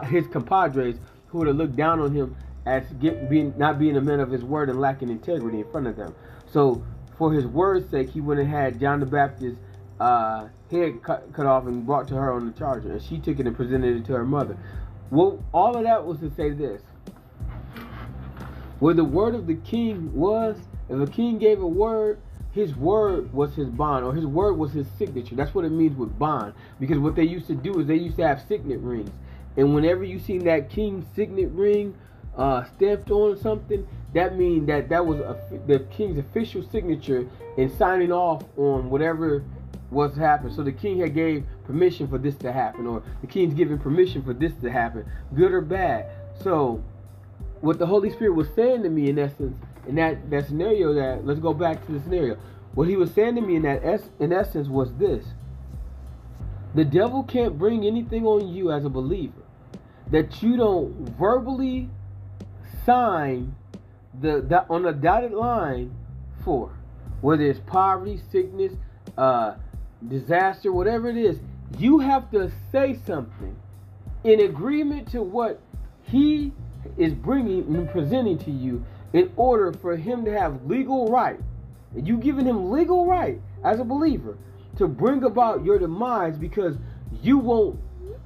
his 0.06 0.28
compadres 0.28 0.98
who 1.28 1.40
would 1.40 1.48
have 1.48 1.56
looked 1.56 1.76
down 1.76 2.00
on 2.00 2.14
him 2.14 2.36
as 2.66 2.84
get, 3.00 3.30
being 3.30 3.54
not 3.58 3.80
being 3.80 3.98
a 3.98 4.02
man 4.02 4.20
of 4.20 4.30
his 4.30 4.44
word 4.44 4.70
and 4.70 4.80
lacking 4.80 5.10
integrity 5.10 5.60
in 5.60 5.72
front 5.72 5.88
of 5.88 5.96
them. 5.96 6.14
So, 6.52 6.84
for 7.18 7.32
his 7.32 7.46
word's 7.46 7.90
sake, 7.90 8.10
he 8.10 8.22
went 8.22 8.40
and 8.40 8.50
had 8.50 8.80
John 8.80 9.00
the 9.00 9.06
Baptist 9.06 9.60
uh, 10.00 10.48
head 10.70 11.02
cut, 11.04 11.32
cut 11.34 11.46
off 11.46 11.66
and 11.68 11.86
brought 11.86 12.08
to 12.10 12.16
her 12.16 12.34
on 12.34 12.46
the 12.46 12.52
charger. 12.52 12.92
And 12.92 13.02
she 13.02 13.20
took 13.20 13.40
it 13.40 13.48
and 13.48 13.56
presented 13.56 13.96
it 13.96 14.06
to 14.06 14.14
her 14.14 14.26
mother. 14.26 14.58
Well, 15.12 15.44
all 15.54 15.76
of 15.76 15.84
that 15.84 16.06
was 16.06 16.20
to 16.20 16.32
say 16.32 16.50
this. 16.50 16.82
Where 18.80 18.94
the 18.94 19.04
word 19.04 19.36
of 19.36 19.46
the 19.46 19.56
king 19.56 20.12
was, 20.14 20.58
if 20.90 21.00
a 21.00 21.12
king 21.12 21.38
gave 21.38 21.62
a 21.62 21.68
word, 21.68 22.20
his 22.52 22.76
word 22.76 23.34
was 23.34 23.56
his 23.56 23.70
bond, 23.70 24.06
or 24.06 24.14
his 24.14 24.26
word 24.26 24.54
was 24.54 24.74
his 24.74 24.88
signature. 24.98 25.36
That's 25.36 25.54
what 25.56 25.66
it 25.66 25.72
means 25.72 25.98
with 25.98 26.18
bond. 26.20 26.54
Because 26.80 27.00
what 27.00 27.16
they 27.16 27.24
used 27.24 27.48
to 27.48 27.56
do 27.56 27.80
is 27.80 27.88
they 27.88 27.96
used 27.96 28.18
to 28.18 28.28
have 28.28 28.44
signet 28.48 28.80
rings. 28.80 29.12
And 29.58 29.74
whenever 29.74 30.04
you 30.04 30.20
seen 30.20 30.44
that 30.46 30.70
king's 30.70 31.06
signet 31.16 31.50
ring 31.52 31.96
uh, 32.38 32.64
stamped 32.76 33.12
on 33.12 33.38
something, 33.38 33.88
that 34.14 34.38
means 34.38 34.68
that 34.68 34.90
that 34.90 35.06
was 35.06 35.20
a, 35.20 35.38
the 35.68 35.80
king's 35.92 36.18
official 36.18 36.64
signature 36.64 37.28
in 37.58 37.70
signing 37.78 38.12
off 38.12 38.44
on 38.58 38.90
whatever 38.90 39.44
was 39.90 40.16
happening. 40.16 40.54
So 40.54 40.64
the 40.64 40.72
king 40.72 41.00
had 41.00 41.14
gave 41.14 41.46
permission 41.66 42.08
for 42.08 42.18
this 42.18 42.36
to 42.38 42.52
happen, 42.52 42.88
or 42.88 43.04
the 43.22 43.28
king's 43.28 43.54
giving 43.54 43.78
permission 43.78 44.24
for 44.24 44.34
this 44.34 44.54
to 44.62 44.72
happen, 44.72 45.06
good 45.36 45.52
or 45.52 45.62
bad. 45.62 46.08
So 46.42 46.84
what 47.60 47.78
the 47.78 47.86
Holy 47.86 48.10
Spirit 48.10 48.34
was 48.34 48.48
saying 48.56 48.84
to 48.84 48.90
me 48.90 49.10
in 49.10 49.20
essence, 49.20 49.56
in 49.88 49.96
that, 49.96 50.30
that 50.30 50.48
scenario 50.48 50.94
that 50.94 51.26
let's 51.26 51.40
go 51.40 51.54
back 51.54 51.86
to 51.86 51.92
the 51.92 52.00
scenario. 52.00 52.38
What 52.74 52.88
he 52.88 52.96
was 52.96 53.12
saying 53.12 53.36
to 53.36 53.42
me 53.42 53.56
in 53.56 53.64
that 53.64 53.84
es- 53.84 54.10
in 54.20 54.32
essence 54.32 54.68
was 54.68 54.94
this. 54.96 55.26
The 56.74 56.86
devil 56.86 57.24
can't 57.24 57.58
bring 57.58 57.86
anything 57.86 58.26
on 58.26 58.48
you 58.48 58.72
as 58.72 58.86
a 58.86 58.90
believer 58.90 59.42
that 60.10 60.42
you 60.42 60.58
don't 60.58 60.94
verbally 61.18 61.90
sign 62.86 63.56
the 64.20 64.42
that 64.42 64.66
on 64.70 64.86
a 64.86 64.94
dotted 64.94 65.32
line 65.32 65.94
for, 66.44 66.72
whether 67.22 67.44
it's 67.44 67.60
poverty, 67.60 68.20
sickness, 68.32 68.74
uh, 69.18 69.56
disaster, 70.08 70.72
whatever 70.72 71.10
it 71.10 71.18
is, 71.18 71.40
you 71.78 72.00
have 72.00 72.30
to 72.32 72.52
say 72.72 72.98
something 73.06 73.56
in 74.24 74.40
agreement 74.42 75.10
to 75.12 75.22
what 75.22 75.60
he 76.04 76.52
is 76.98 77.14
bringing 77.14 77.76
and 77.76 77.90
presenting 77.90 78.38
to 78.38 78.52
you 78.52 78.84
in 79.14 79.32
order 79.36 79.74
for 79.74 79.96
him 79.96 80.26
to 80.26 80.32
have 80.32 80.66
legal 80.66 81.12
right. 81.12 81.40
And 81.96 82.08
you 82.08 82.18
giving 82.18 82.46
him 82.46 82.72
legal 82.72 83.06
right 83.06 83.40
as 83.64 83.80
a 83.80 83.84
believer 83.84 84.38
to 84.78 84.88
bring 84.88 85.24
about 85.24 85.64
your 85.66 85.78
demise 85.78 86.38
because 86.38 86.78
you 87.22 87.38
won't 87.38 87.80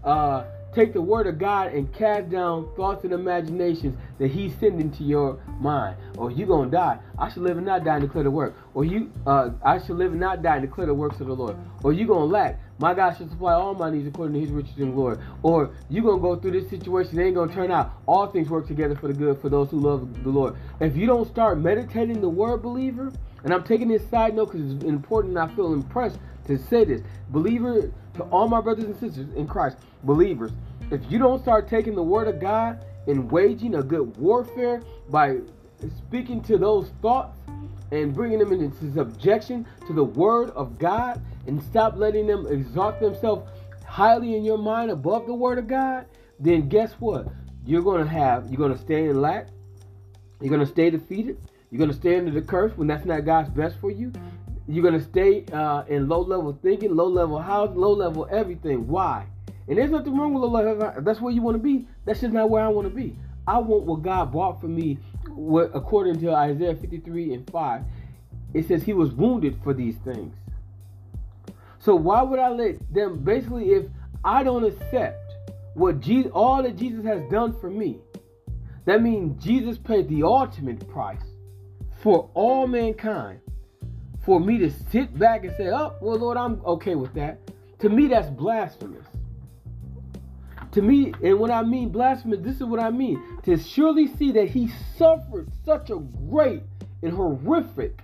uh, 0.03 0.43
take 0.75 0.93
the 0.93 1.01
word 1.01 1.25
of 1.25 1.39
God 1.39 1.73
and 1.73 1.91
cast 1.93 2.29
down 2.29 2.69
thoughts 2.75 3.03
and 3.05 3.13
imaginations 3.13 3.97
that 4.19 4.29
He's 4.29 4.53
sending 4.59 4.91
to 4.91 5.03
your 5.03 5.39
mind. 5.59 5.95
Or 6.17 6.29
you 6.29 6.45
gonna 6.45 6.69
die. 6.69 6.99
I 7.17 7.29
should 7.29 7.43
live 7.43 7.57
and 7.57 7.65
not 7.65 7.83
die 7.83 7.95
and 7.95 8.03
declare 8.03 8.25
the 8.25 8.31
work. 8.31 8.55
Or 8.73 8.83
you, 8.85 9.11
uh, 9.25 9.51
I 9.63 9.79
should 9.79 9.95
live 9.95 10.11
and 10.11 10.19
not 10.19 10.43
die 10.43 10.57
and 10.57 10.67
declare 10.67 10.87
the 10.87 10.93
works 10.93 11.19
of 11.21 11.27
the 11.27 11.35
Lord. 11.35 11.55
Or 11.81 11.93
you 11.93 12.05
gonna 12.05 12.25
lack. 12.25 12.59
My 12.77 12.93
God 12.93 13.17
should 13.17 13.29
supply 13.29 13.53
all 13.53 13.73
my 13.73 13.89
needs 13.89 14.07
according 14.07 14.33
to 14.33 14.39
His 14.39 14.49
riches 14.51 14.77
and 14.77 14.93
glory. 14.93 15.17
Or 15.43 15.71
you're 15.89 16.03
gonna 16.03 16.21
go 16.21 16.35
through 16.35 16.59
this 16.59 16.69
situation, 16.69 17.19
it 17.19 17.25
ain't 17.25 17.35
gonna 17.35 17.53
turn 17.53 17.71
out. 17.71 17.93
All 18.05 18.27
things 18.27 18.49
work 18.49 18.67
together 18.67 18.95
for 18.95 19.07
the 19.07 19.13
good 19.13 19.41
for 19.41 19.49
those 19.49 19.69
who 19.71 19.79
love 19.79 20.23
the 20.23 20.29
Lord. 20.29 20.55
If 20.79 20.95
you 20.97 21.07
don't 21.07 21.27
start 21.27 21.59
meditating 21.59 22.21
the 22.21 22.29
word, 22.29 22.61
believer, 22.61 23.11
and 23.43 23.53
I'm 23.53 23.63
taking 23.63 23.87
this 23.87 24.07
side 24.09 24.35
note 24.35 24.51
because 24.51 24.73
it's 24.73 24.83
important. 24.83 25.37
I 25.37 25.47
feel 25.55 25.73
impressed 25.73 26.19
to 26.47 26.57
say 26.57 26.83
this, 26.83 27.01
believer, 27.29 27.91
to 28.15 28.23
all 28.23 28.47
my 28.47 28.61
brothers 28.61 28.85
and 28.85 28.95
sisters 28.97 29.27
in 29.35 29.47
Christ, 29.47 29.77
believers 30.03 30.51
if 30.91 31.01
you 31.09 31.17
don't 31.17 31.41
start 31.41 31.67
taking 31.67 31.95
the 31.95 32.03
word 32.03 32.27
of 32.27 32.39
God 32.39 32.85
and 33.07 33.31
waging 33.31 33.75
a 33.75 33.83
good 33.83 34.15
warfare 34.17 34.83
by 35.09 35.37
speaking 35.97 36.41
to 36.43 36.57
those 36.57 36.91
thoughts 37.01 37.39
and 37.91 38.13
bringing 38.13 38.39
them 38.39 38.51
into 38.51 38.93
subjection 38.93 39.65
to 39.87 39.93
the 39.93 40.03
word 40.03 40.51
of 40.51 40.77
God 40.77 41.21
and 41.47 41.61
stop 41.63 41.95
letting 41.95 42.27
them 42.27 42.47
exalt 42.47 42.99
themselves 42.99 43.49
highly 43.85 44.35
in 44.35 44.43
your 44.43 44.57
mind 44.57 44.91
above 44.91 45.25
the 45.25 45.33
word 45.33 45.57
of 45.57 45.67
God, 45.67 46.05
then 46.39 46.67
guess 46.67 46.93
what? 46.99 47.27
You're 47.65 47.81
to 47.81 48.09
have, 48.09 48.51
you're 48.51 48.69
to 48.69 48.77
stay 48.77 49.07
in 49.07 49.21
lack. 49.21 49.47
You're 50.41 50.57
to 50.59 50.65
stay 50.65 50.89
defeated. 50.89 51.37
You're 51.71 51.87
to 51.87 51.93
stay 51.93 52.17
under 52.17 52.31
the 52.31 52.41
curse 52.41 52.75
when 52.77 52.87
that's 52.87 53.05
not 53.05 53.25
God's 53.25 53.49
best 53.49 53.77
for 53.79 53.89
you. 53.89 54.11
You're 54.67 54.91
to 54.91 55.01
stay 55.01 55.45
uh, 55.51 55.83
in 55.87 56.07
low 56.07 56.21
level 56.21 56.57
thinking, 56.61 56.95
low 56.95 57.07
level 57.07 57.39
house, 57.39 57.75
low 57.75 57.93
level 57.93 58.27
everything. 58.31 58.87
Why? 58.87 59.25
And 59.67 59.77
there's 59.77 59.91
nothing 59.91 60.15
wrong 60.15 60.33
with 60.33 60.43
a 60.43 60.45
life. 60.45 60.97
If 60.97 61.03
that's 61.03 61.21
where 61.21 61.33
you 61.33 61.41
want 61.41 61.55
to 61.55 61.63
be, 61.63 61.87
that's 62.05 62.21
just 62.21 62.33
not 62.33 62.49
where 62.49 62.63
I 62.63 62.67
want 62.67 62.87
to 62.87 62.93
be. 62.93 63.15
I 63.47 63.57
want 63.59 63.83
what 63.83 64.01
God 64.01 64.31
bought 64.31 64.59
for 64.59 64.67
me, 64.67 64.97
according 65.73 66.19
to 66.21 66.33
Isaiah 66.33 66.75
53 66.75 67.33
and 67.33 67.49
5. 67.49 67.81
It 68.53 68.67
says 68.67 68.83
he 68.83 68.93
was 68.93 69.11
wounded 69.11 69.59
for 69.63 69.73
these 69.73 69.97
things. 69.97 70.35
So 71.85 71.95
why 71.95 72.23
would 72.23 72.39
I 72.39 72.49
let 72.49 72.91
them, 72.91 73.19
basically, 73.19 73.69
if 73.73 73.85
I 74.23 74.41
don't 74.41 74.63
accept 74.63 75.35
what 75.75 75.99
Jesus, 75.99 76.31
all 76.33 76.63
that 76.63 76.77
Jesus 76.77 77.05
has 77.05 77.21
done 77.29 77.55
for 77.61 77.69
me, 77.69 77.99
that 78.85 79.03
means 79.03 79.43
Jesus 79.43 79.77
paid 79.77 80.09
the 80.09 80.23
ultimate 80.23 80.89
price 80.89 81.21
for 82.01 82.27
all 82.33 82.65
mankind. 82.65 83.39
For 84.23 84.39
me 84.39 84.57
to 84.57 84.71
sit 84.89 85.17
back 85.19 85.45
and 85.45 85.55
say, 85.55 85.67
oh, 85.67 85.93
well, 86.01 86.17
Lord, 86.17 86.37
I'm 86.37 86.59
okay 86.65 86.95
with 86.95 87.13
that. 87.13 87.39
To 87.79 87.89
me, 87.89 88.07
that's 88.07 88.31
blasphemous. 88.31 89.05
To 90.71 90.81
me, 90.81 91.13
and 91.23 91.39
when 91.39 91.51
I 91.51 91.61
mean 91.61 91.89
blasphemous, 91.89 92.39
this 92.41 92.55
is 92.55 92.63
what 92.63 92.79
I 92.79 92.89
mean. 92.89 93.21
To 93.43 93.59
surely 93.59 94.07
see 94.07 94.31
that 94.31 94.49
he 94.49 94.71
suffered 94.97 95.49
such 95.63 95.91
a 95.91 95.97
great 95.97 96.63
and 97.03 97.13
horrific 97.13 98.01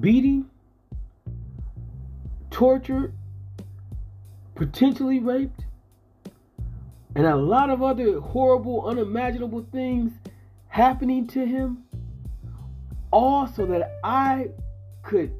beating, 0.00 0.46
tortured, 2.50 3.12
potentially 4.54 5.18
raped, 5.18 5.64
and 7.14 7.26
a 7.26 7.36
lot 7.36 7.70
of 7.70 7.82
other 7.82 8.20
horrible, 8.20 8.86
unimaginable 8.86 9.66
things 9.72 10.12
happening 10.68 11.26
to 11.26 11.46
him, 11.46 11.84
all 13.10 13.46
so 13.46 13.64
that 13.66 13.98
I 14.04 14.50
could 15.02 15.32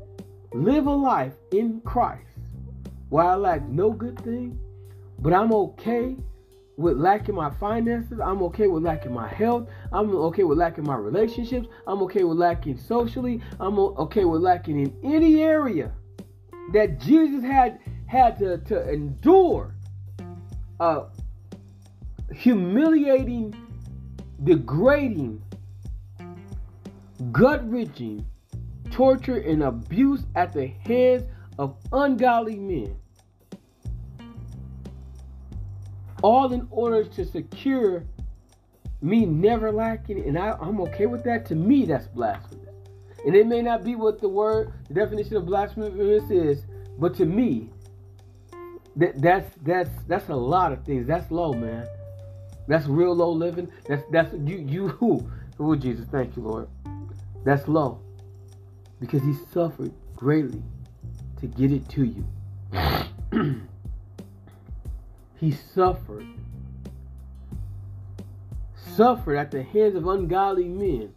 live 0.53 0.87
a 0.87 0.95
life 0.95 1.35
in 1.53 1.81
Christ 1.83 2.23
where 3.11 3.25
I 3.25 3.35
lack 3.35 3.63
no 3.69 3.91
good 3.91 4.19
thing, 4.21 4.59
but 5.19 5.33
I'm 5.33 5.53
okay 5.53 6.17
with 6.77 6.97
lacking 6.99 7.35
my 7.35 7.51
finances. 7.51 8.21
I'm 8.21 8.43
okay 8.43 8.67
with 8.67 8.83
lacking 8.83 9.13
my 9.13 9.29
health. 9.29 9.69
I'm 9.93 10.15
okay 10.15 10.45
with 10.45 10.59
lacking 10.59 10.85
my 10.85 10.97
relationships. 10.97 11.69
I'm 11.87 12.03
okay 12.03 12.25
with 12.25 12.39
lacking 12.39 12.79
socially. 12.79 13.41
I'm 13.59 13.79
okay 13.79 14.25
with 14.25 14.43
lacking 14.43 14.81
in 14.81 14.97
any 15.03 15.43
area 15.43 15.93
that 16.73 17.01
Jesus 17.01 17.43
had 17.43 17.81
had 18.07 18.39
to, 18.39 18.59
to 18.59 18.89
endure 18.89 19.75
uh, 20.79 21.07
humiliating, 22.33 23.55
degrading, 24.45 25.43
gut 27.33 27.69
wrenching 27.71 28.25
torture, 28.91 29.39
and 29.39 29.63
abuse 29.63 30.25
at 30.35 30.53
the 30.53 30.67
hands 30.67 31.25
of 31.59 31.77
ungodly 31.93 32.57
men. 32.57 32.97
All 36.27 36.53
in 36.53 36.67
order 36.73 37.05
to 37.05 37.25
secure 37.25 38.03
me 39.01 39.25
never 39.25 39.71
lacking, 39.71 40.27
and 40.27 40.37
I, 40.37 40.57
I'm 40.61 40.81
okay 40.81 41.07
with 41.07 41.23
that. 41.23 41.47
To 41.47 41.55
me, 41.55 41.87
that's 41.87 42.09
blasphemous. 42.09 42.75
And 43.25 43.37
it 43.37 43.47
may 43.47 43.63
not 43.63 43.85
be 43.85 43.95
what 43.95 44.21
the 44.21 44.29
word, 44.29 44.73
the 44.89 44.95
definition 44.95 45.37
of 45.37 45.47
blasphemous 45.47 46.29
is, 46.29 46.65
but 46.99 47.15
to 47.19 47.27
me, 47.27 47.71
that, 48.97 49.23
that's 49.23 49.55
that's 49.63 49.91
that's 50.09 50.29
a 50.29 50.35
lot 50.35 50.73
of 50.73 50.85
things. 50.85 51.07
That's 51.07 51.31
low, 51.31 51.53
man. 51.53 51.87
That's 52.67 52.87
real 52.87 53.15
low 53.15 53.31
living. 53.31 53.69
That's 53.87 54.03
that's 54.11 54.33
you 54.33 54.57
you 54.57 54.89
who 54.89 55.31
oh 55.61 55.77
Jesus, 55.77 56.07
thank 56.11 56.35
you, 56.35 56.43
Lord. 56.43 56.69
That's 57.45 57.69
low 57.69 58.01
because 58.99 59.23
he 59.23 59.35
suffered 59.53 59.93
greatly 60.17 60.65
to 61.39 61.47
get 61.47 61.71
it 61.71 61.89
to 61.91 62.05
you. 62.05 63.63
he 65.39 65.53
suffered. 65.53 66.27
Suffered 68.95 69.37
at 69.37 69.51
the 69.51 69.63
hands 69.63 69.95
of 69.95 70.07
ungodly 70.07 70.69
men 70.69 71.13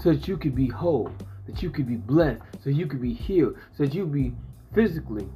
so 0.00 0.12
that 0.12 0.26
you 0.28 0.36
could 0.36 0.54
be 0.54 0.68
whole, 0.68 1.10
that 1.46 1.62
you 1.62 1.70
could 1.70 1.86
be 1.86 1.96
blessed, 1.96 2.40
so 2.62 2.70
you 2.70 2.86
could 2.86 3.02
be 3.02 3.12
healed, 3.12 3.56
so 3.76 3.84
that 3.84 3.94
you 3.94 4.06
be 4.06 4.32
physically, 4.74 5.28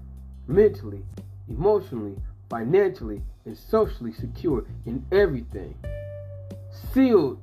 mentally, 0.46 1.04
emotionally, 1.48 2.16
financially, 2.48 3.22
and 3.44 3.56
socially 3.56 4.12
secure 4.12 4.64
in 4.86 5.04
everything. 5.12 5.74
Sealed 6.92 7.40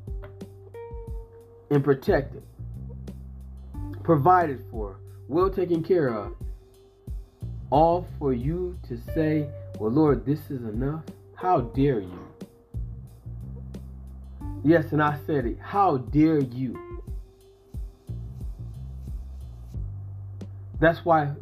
and 1.70 1.84
protected 1.84 2.44
provided 4.06 4.64
for, 4.70 5.00
well 5.28 5.50
taken 5.50 5.84
care 5.84 6.14
of. 6.14 6.34
All 7.72 8.08
for 8.20 8.34
you 8.34 8.78
to 8.88 8.98
say, 9.14 9.50
Well, 9.78 9.92
Lord, 9.92 10.26
this 10.26 10.40
is 10.50 10.64
enough? 10.64 11.04
How 11.36 11.62
dare 11.62 12.00
you? 12.00 12.20
Yes, 14.64 14.94
and 14.94 15.04
I 15.04 15.20
said 15.28 15.46
it. 15.46 15.60
How 15.60 15.98
dare 15.98 16.40
you? 16.40 16.80
That's 20.80 21.04
why 21.04 21.34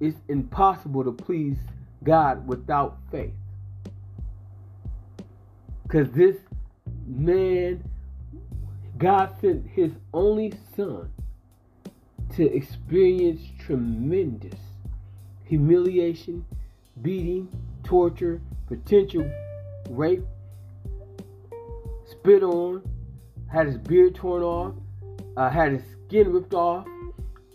it's 0.00 0.18
impossible 0.28 1.04
to 1.04 1.12
please 1.12 1.58
God 2.02 2.46
without 2.46 2.98
faith. 3.10 3.34
Because 5.84 6.10
this 6.10 6.36
man, 7.06 7.84
God 8.98 9.34
sent 9.40 9.66
his 9.68 9.92
only 10.12 10.52
son 10.74 11.10
to 12.34 12.52
experience 12.52 13.40
tremendous 13.58 14.58
humiliation, 15.44 16.44
beating, 17.00 17.48
torture, 17.86 18.40
potential 18.66 19.30
rape, 19.88 20.24
spit 22.10 22.42
on, 22.42 22.82
had 23.50 23.66
his 23.66 23.78
beard 23.78 24.14
torn 24.14 24.42
off, 24.42 24.74
uh, 25.36 25.48
had 25.48 25.72
his 25.72 25.82
skin 26.06 26.32
ripped 26.32 26.54
off 26.54 26.86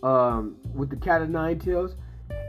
um, 0.04 0.58
with 0.74 0.90
the 0.90 0.96
cat 0.96 1.22
of 1.22 1.30
nine 1.30 1.60
tails, 1.60 1.96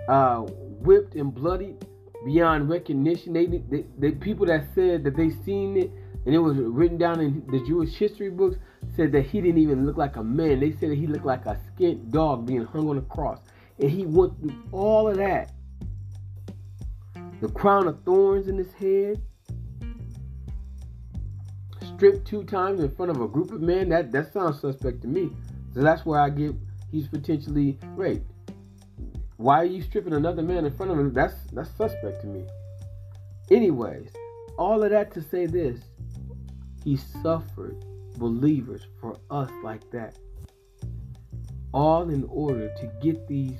uh, 0.08 0.38
whipped 0.38 1.14
and 1.14 1.34
bloodied 1.34 1.86
beyond 2.24 2.68
recognition. 2.68 3.32
They, 3.32 3.46
they, 3.46 3.84
they 3.98 4.12
people 4.12 4.46
that 4.46 4.66
said 4.74 5.04
that 5.04 5.16
they 5.16 5.30
seen 5.30 5.76
it 5.76 5.90
and 6.24 6.34
it 6.34 6.38
was 6.38 6.56
written 6.56 6.98
down 6.98 7.20
in 7.20 7.44
the 7.50 7.64
Jewish 7.66 7.94
history 7.94 8.30
books 8.30 8.56
said 8.96 9.12
that 9.12 9.22
he 9.26 9.40
didn't 9.40 9.60
even 9.60 9.86
look 9.86 9.96
like 9.96 10.16
a 10.16 10.22
man. 10.22 10.60
They 10.60 10.70
said 10.72 10.90
that 10.90 10.98
he 10.98 11.06
looked 11.06 11.24
like 11.24 11.46
a 11.46 11.58
skint 11.70 12.12
dog 12.12 12.46
being 12.46 12.64
hung 12.64 12.88
on 12.88 12.98
a 12.98 13.02
cross. 13.02 13.40
And 13.80 13.90
he 13.90 14.04
went 14.06 14.38
through 14.40 14.62
all 14.70 15.08
of 15.08 15.16
that. 15.16 15.52
The 17.42 17.48
crown 17.48 17.88
of 17.88 18.04
thorns 18.04 18.46
in 18.46 18.56
his 18.56 18.72
head, 18.72 19.20
stripped 21.96 22.24
two 22.24 22.44
times 22.44 22.80
in 22.80 22.88
front 22.88 23.10
of 23.10 23.20
a 23.20 23.26
group 23.26 23.50
of 23.50 23.60
men, 23.60 23.88
that, 23.88 24.12
that 24.12 24.32
sounds 24.32 24.60
suspect 24.60 25.02
to 25.02 25.08
me. 25.08 25.28
So 25.74 25.80
that's 25.80 26.06
where 26.06 26.20
I 26.20 26.30
get 26.30 26.54
he's 26.92 27.08
potentially 27.08 27.80
raped. 27.96 28.30
Why 29.38 29.62
are 29.62 29.64
you 29.64 29.82
stripping 29.82 30.12
another 30.12 30.42
man 30.42 30.66
in 30.66 30.72
front 30.76 30.92
of 30.92 30.98
him? 31.00 31.12
That's 31.12 31.34
that's 31.52 31.68
suspect 31.70 32.20
to 32.20 32.28
me. 32.28 32.46
Anyways, 33.50 34.10
all 34.56 34.84
of 34.84 34.90
that 34.90 35.12
to 35.14 35.20
say 35.20 35.46
this, 35.46 35.80
he 36.84 36.96
suffered 36.96 37.84
believers 38.18 38.86
for 39.00 39.18
us 39.32 39.50
like 39.64 39.90
that. 39.90 40.16
All 41.74 42.08
in 42.08 42.22
order 42.30 42.72
to 42.72 42.92
get 43.02 43.26
these 43.26 43.58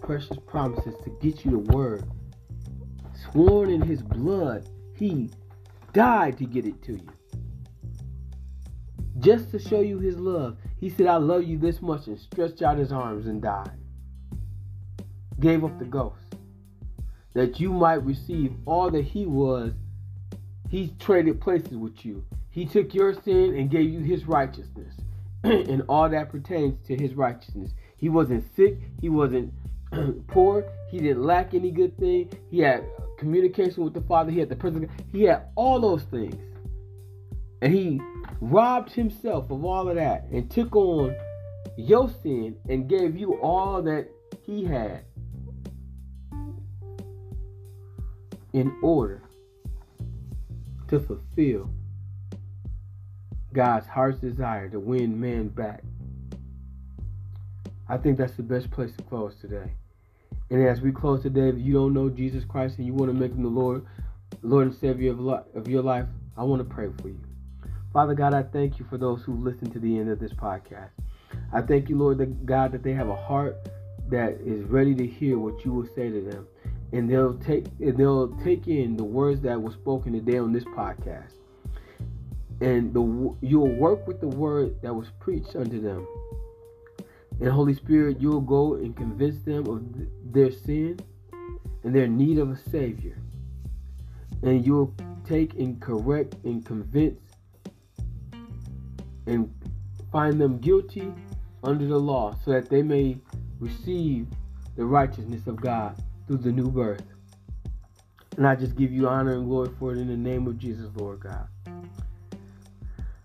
precious 0.00 0.38
promises, 0.46 0.94
to 1.02 1.10
get 1.20 1.44
you 1.44 1.50
the 1.50 1.58
word. 1.58 2.04
Sworn 3.36 3.70
in 3.70 3.82
his 3.82 4.00
blood, 4.00 4.66
he 4.94 5.28
died 5.92 6.38
to 6.38 6.46
get 6.46 6.64
it 6.64 6.82
to 6.84 6.94
you 6.94 7.08
just 9.18 9.50
to 9.50 9.58
show 9.58 9.80
you 9.80 9.98
his 9.98 10.16
love. 10.16 10.56
He 10.80 10.88
said, 10.88 11.06
I 11.06 11.16
love 11.16 11.44
you 11.44 11.58
this 11.58 11.82
much, 11.82 12.06
and 12.06 12.18
stretched 12.18 12.62
out 12.62 12.78
his 12.78 12.92
arms 12.92 13.26
and 13.26 13.42
died. 13.42 13.78
Gave 15.38 15.64
up 15.64 15.78
the 15.78 15.84
ghost. 15.84 16.36
That 17.34 17.60
you 17.60 17.74
might 17.74 18.02
receive 18.06 18.54
all 18.64 18.90
that 18.90 19.04
he 19.04 19.26
was. 19.26 19.74
He 20.70 20.94
traded 20.98 21.38
places 21.38 21.76
with 21.76 22.06
you. 22.06 22.24
He 22.48 22.64
took 22.64 22.94
your 22.94 23.12
sin 23.12 23.54
and 23.54 23.70
gave 23.70 23.90
you 23.90 24.00
his 24.00 24.24
righteousness. 24.24 24.94
and 25.44 25.82
all 25.90 26.08
that 26.08 26.30
pertains 26.30 26.78
to 26.86 26.96
his 26.96 27.12
righteousness. 27.12 27.72
He 27.98 28.08
wasn't 28.08 28.46
sick. 28.56 28.78
He 29.02 29.10
wasn't 29.10 29.52
poor. 30.26 30.64
He 30.88 31.00
didn't 31.00 31.22
lack 31.22 31.52
any 31.52 31.70
good 31.70 31.98
thing. 31.98 32.30
He 32.50 32.60
had 32.60 32.82
communication 33.16 33.84
with 33.84 33.94
the 33.94 34.00
Father. 34.02 34.30
He 34.30 34.38
had 34.38 34.48
the 34.48 34.56
presence. 34.56 34.90
He 35.12 35.24
had 35.24 35.48
all 35.54 35.80
those 35.80 36.02
things. 36.04 36.36
And 37.62 37.72
he 37.72 38.00
robbed 38.40 38.92
himself 38.92 39.50
of 39.50 39.64
all 39.64 39.88
of 39.88 39.96
that 39.96 40.26
and 40.30 40.50
took 40.50 40.76
on 40.76 41.16
your 41.76 42.10
sin 42.22 42.56
and 42.68 42.88
gave 42.88 43.16
you 43.16 43.34
all 43.40 43.82
that 43.82 44.08
he 44.44 44.64
had 44.64 45.04
in 48.52 48.74
order 48.82 49.22
to 50.88 51.00
fulfill 51.00 51.70
God's 53.52 53.86
heart's 53.86 54.18
desire 54.18 54.68
to 54.68 54.78
win 54.78 55.18
man 55.18 55.48
back. 55.48 55.82
I 57.88 57.96
think 57.96 58.18
that's 58.18 58.34
the 58.34 58.42
best 58.42 58.70
place 58.70 58.92
to 58.96 59.02
close 59.04 59.34
today. 59.40 59.72
And 60.50 60.66
as 60.66 60.80
we 60.80 60.92
close 60.92 61.22
today, 61.22 61.48
if 61.48 61.58
you 61.58 61.72
don't 61.72 61.92
know 61.92 62.08
Jesus 62.08 62.44
Christ 62.44 62.78
and 62.78 62.86
you 62.86 62.94
want 62.94 63.10
to 63.10 63.18
make 63.18 63.32
him 63.32 63.42
the 63.42 63.48
Lord, 63.48 63.84
Lord 64.42 64.66
and 64.66 64.74
Savior 64.74 65.12
of, 65.12 65.20
of 65.54 65.68
your 65.68 65.82
life, 65.82 66.06
I 66.36 66.44
want 66.44 66.60
to 66.60 66.74
pray 66.74 66.88
for 67.00 67.08
you. 67.08 67.20
Father 67.92 68.14
God, 68.14 68.34
I 68.34 68.42
thank 68.42 68.78
you 68.78 68.86
for 68.88 68.98
those 68.98 69.22
who 69.22 69.34
listen 69.34 69.70
to 69.70 69.78
the 69.78 69.98
end 69.98 70.10
of 70.10 70.20
this 70.20 70.32
podcast. 70.32 70.90
I 71.52 71.62
thank 71.62 71.88
you, 71.88 71.96
Lord 71.96 72.18
that 72.18 72.46
God, 72.46 72.72
that 72.72 72.82
they 72.82 72.92
have 72.92 73.08
a 73.08 73.16
heart 73.16 73.56
that 74.08 74.38
is 74.44 74.64
ready 74.66 74.94
to 74.94 75.06
hear 75.06 75.38
what 75.38 75.64
you 75.64 75.72
will 75.72 75.86
say 75.94 76.10
to 76.10 76.20
them. 76.20 76.46
And 76.92 77.10
they'll 77.10 77.36
take 77.38 77.66
and 77.80 77.96
they'll 77.96 78.28
take 78.44 78.68
in 78.68 78.96
the 78.96 79.04
words 79.04 79.40
that 79.42 79.60
were 79.60 79.72
spoken 79.72 80.12
today 80.12 80.38
on 80.38 80.52
this 80.52 80.64
podcast. 80.64 81.32
And 82.60 82.94
the 82.94 83.34
you'll 83.40 83.74
work 83.76 84.06
with 84.06 84.20
the 84.20 84.28
word 84.28 84.80
that 84.82 84.94
was 84.94 85.08
preached 85.18 85.56
unto 85.56 85.80
them. 85.80 86.06
And 87.40 87.50
Holy 87.50 87.74
Spirit, 87.74 88.20
you'll 88.20 88.40
go 88.40 88.74
and 88.74 88.96
convince 88.96 89.42
them 89.42 89.66
of 89.66 90.32
their 90.32 90.50
sin 90.50 90.98
and 91.84 91.94
their 91.94 92.06
need 92.06 92.38
of 92.38 92.50
a 92.50 92.56
Savior. 92.70 93.18
And 94.42 94.64
you'll 94.64 94.94
take 95.24 95.54
and 95.54 95.80
correct 95.80 96.34
and 96.44 96.64
convince 96.64 97.20
and 99.26 99.52
find 100.12 100.40
them 100.40 100.58
guilty 100.58 101.12
under 101.62 101.86
the 101.86 101.98
law 101.98 102.34
so 102.44 102.52
that 102.52 102.70
they 102.70 102.82
may 102.82 103.18
receive 103.58 104.26
the 104.76 104.84
righteousness 104.84 105.46
of 105.46 105.56
God 105.56 106.00
through 106.26 106.38
the 106.38 106.52
new 106.52 106.70
birth. 106.70 107.04
And 108.36 108.46
I 108.46 108.54
just 108.54 108.76
give 108.76 108.92
you 108.92 109.08
honor 109.08 109.32
and 109.32 109.46
glory 109.46 109.70
for 109.78 109.92
it 109.92 109.98
in 109.98 110.08
the 110.08 110.16
name 110.16 110.46
of 110.46 110.58
Jesus, 110.58 110.90
Lord 110.94 111.20
God. 111.20 111.48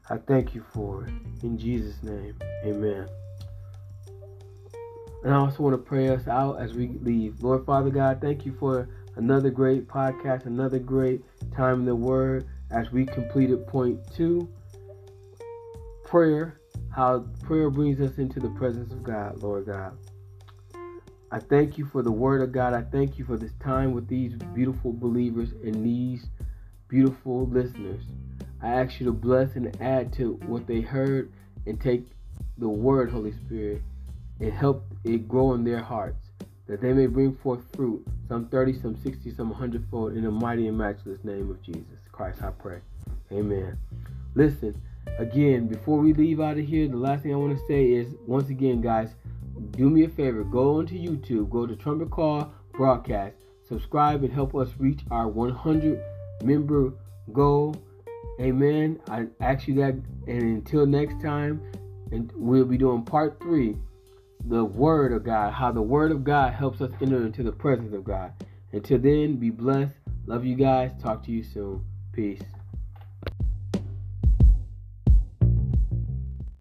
I 0.10 0.18
thank 0.18 0.56
you 0.56 0.64
for 0.74 1.06
it. 1.06 1.14
In 1.44 1.58
Jesus' 1.58 2.02
name, 2.04 2.36
amen. 2.66 3.08
And 5.24 5.34
I 5.34 5.38
also 5.38 5.64
want 5.64 5.74
to 5.74 5.78
pray 5.78 6.10
us 6.10 6.28
out 6.28 6.60
as 6.60 6.74
we 6.74 6.88
leave. 7.02 7.44
Lord 7.44 7.66
Father 7.66 7.90
God, 7.90 8.20
thank 8.22 8.46
you 8.46 8.56
for 8.60 8.90
another 9.16 9.50
great 9.50 9.88
podcast, 9.88 10.46
another 10.46 10.80
great 10.80 11.24
time 11.56 11.82
in 11.82 11.86
the 11.86 11.96
Word 11.96 12.48
as 12.72 12.92
we 12.92 13.06
completed 13.06 13.68
point 13.68 14.00
two 14.16 14.50
prayer, 16.06 16.60
how 16.94 17.20
prayer 17.44 17.70
brings 17.70 18.02
us 18.02 18.18
into 18.18 18.40
the 18.40 18.50
presence 18.50 18.92
of 18.92 19.04
God, 19.04 19.42
Lord 19.42 19.66
God. 19.66 19.98
I 21.32 21.40
thank 21.40 21.78
you 21.78 21.86
for 21.86 22.02
the 22.02 22.12
word 22.12 22.42
of 22.42 22.52
God. 22.52 22.74
I 22.74 22.82
thank 22.82 23.18
you 23.18 23.24
for 23.24 23.38
this 23.38 23.54
time 23.64 23.94
with 23.94 24.10
these 24.10 24.34
beautiful 24.54 24.92
believers 24.92 25.54
and 25.64 25.86
these 25.86 26.26
beautiful 26.90 27.48
listeners. 27.48 28.04
I 28.62 28.68
ask 28.68 29.00
you 29.00 29.06
to 29.06 29.14
bless 29.14 29.56
and 29.56 29.82
add 29.82 30.12
to 30.14 30.34
what 30.46 30.68
they 30.68 30.82
heard 30.82 31.32
and 31.66 31.80
take 31.80 32.08
the 32.58 32.68
word, 32.68 33.10
Holy 33.10 33.32
Spirit, 33.32 33.82
and 34.42 34.52
help 34.52 34.84
it 35.04 35.28
grow 35.28 35.54
in 35.54 35.64
their 35.64 35.80
hearts, 35.80 36.32
that 36.68 36.82
they 36.82 36.94
may 36.94 37.06
bring 37.06 37.36
forth 37.36 37.62
fruit, 37.76 38.06
some 38.28 38.48
30, 38.48 38.74
some 38.74 38.96
60, 38.96 39.32
some 39.36 39.50
100 39.50 39.86
fold, 39.90 40.14
in 40.14 40.24
the 40.24 40.32
mighty 40.32 40.68
and 40.68 40.78
matchless 40.78 41.24
name 41.24 41.50
of 41.50 41.62
Jesus 41.62 42.00
Christ, 42.12 42.42
I 42.42 42.50
pray. 42.50 42.80
Amen. 43.32 43.78
Listen, 44.34 44.82
again, 45.20 45.68
before 45.68 46.00
we 46.00 46.14
leave 46.14 46.42
out 46.42 46.58
of 46.58 46.66
here, 46.66 46.88
the 46.88 46.98
last 46.98 47.24
thing 47.24 47.34
I 47.34 47.38
want 47.38 47.58
to 47.58 47.66
say 47.68 47.92
is 47.92 48.16
once 48.26 48.50
again, 48.50 48.82
guys, 48.82 49.14
do 49.72 49.90
me 49.90 50.06
a 50.06 50.10
favor. 50.10 50.44
Go 50.44 50.80
onto 50.80 50.96
YouTube, 50.96 51.50
go 51.50 51.68
to 51.68 51.76
Trumpet 51.76 52.10
Call 52.10 52.52
Broadcast, 52.74 53.36
subscribe, 53.68 54.24
and 54.24 54.34
help 54.34 54.56
us 54.56 54.70
reach 54.80 55.02
our 55.12 55.28
100 55.28 56.02
member 56.44 56.94
goal. 57.32 57.76
Amen. 58.40 59.00
I 59.08 59.28
ask 59.40 59.68
you 59.68 59.76
that, 59.76 59.94
and 60.28 60.42
until 60.42 60.86
next 60.88 61.22
time, 61.22 61.62
and 62.12 62.32
we'll 62.36 62.66
be 62.66 62.78
doing 62.78 63.04
part 63.04 63.40
three 63.40 63.78
the 64.46 64.64
Word 64.66 65.14
of 65.14 65.24
God, 65.24 65.54
how 65.54 65.72
the 65.72 65.82
Word 65.82 66.12
of 66.12 66.24
God 66.24 66.54
helps 66.54 66.82
us 66.82 66.92
enter 67.02 67.26
into 67.26 67.44
the 67.44 67.52
presence 67.52 67.94
of 67.94 68.04
God. 68.04 68.34
Until 68.72 69.00
then, 69.00 69.36
be 69.38 69.50
blessed. 69.50 69.96
Love 70.26 70.46
you 70.46 70.56
guys. 70.56 70.92
Talk 71.02 71.24
to 71.26 71.32
you 71.32 71.44
soon. 71.44 71.84
Peace. 72.14 72.42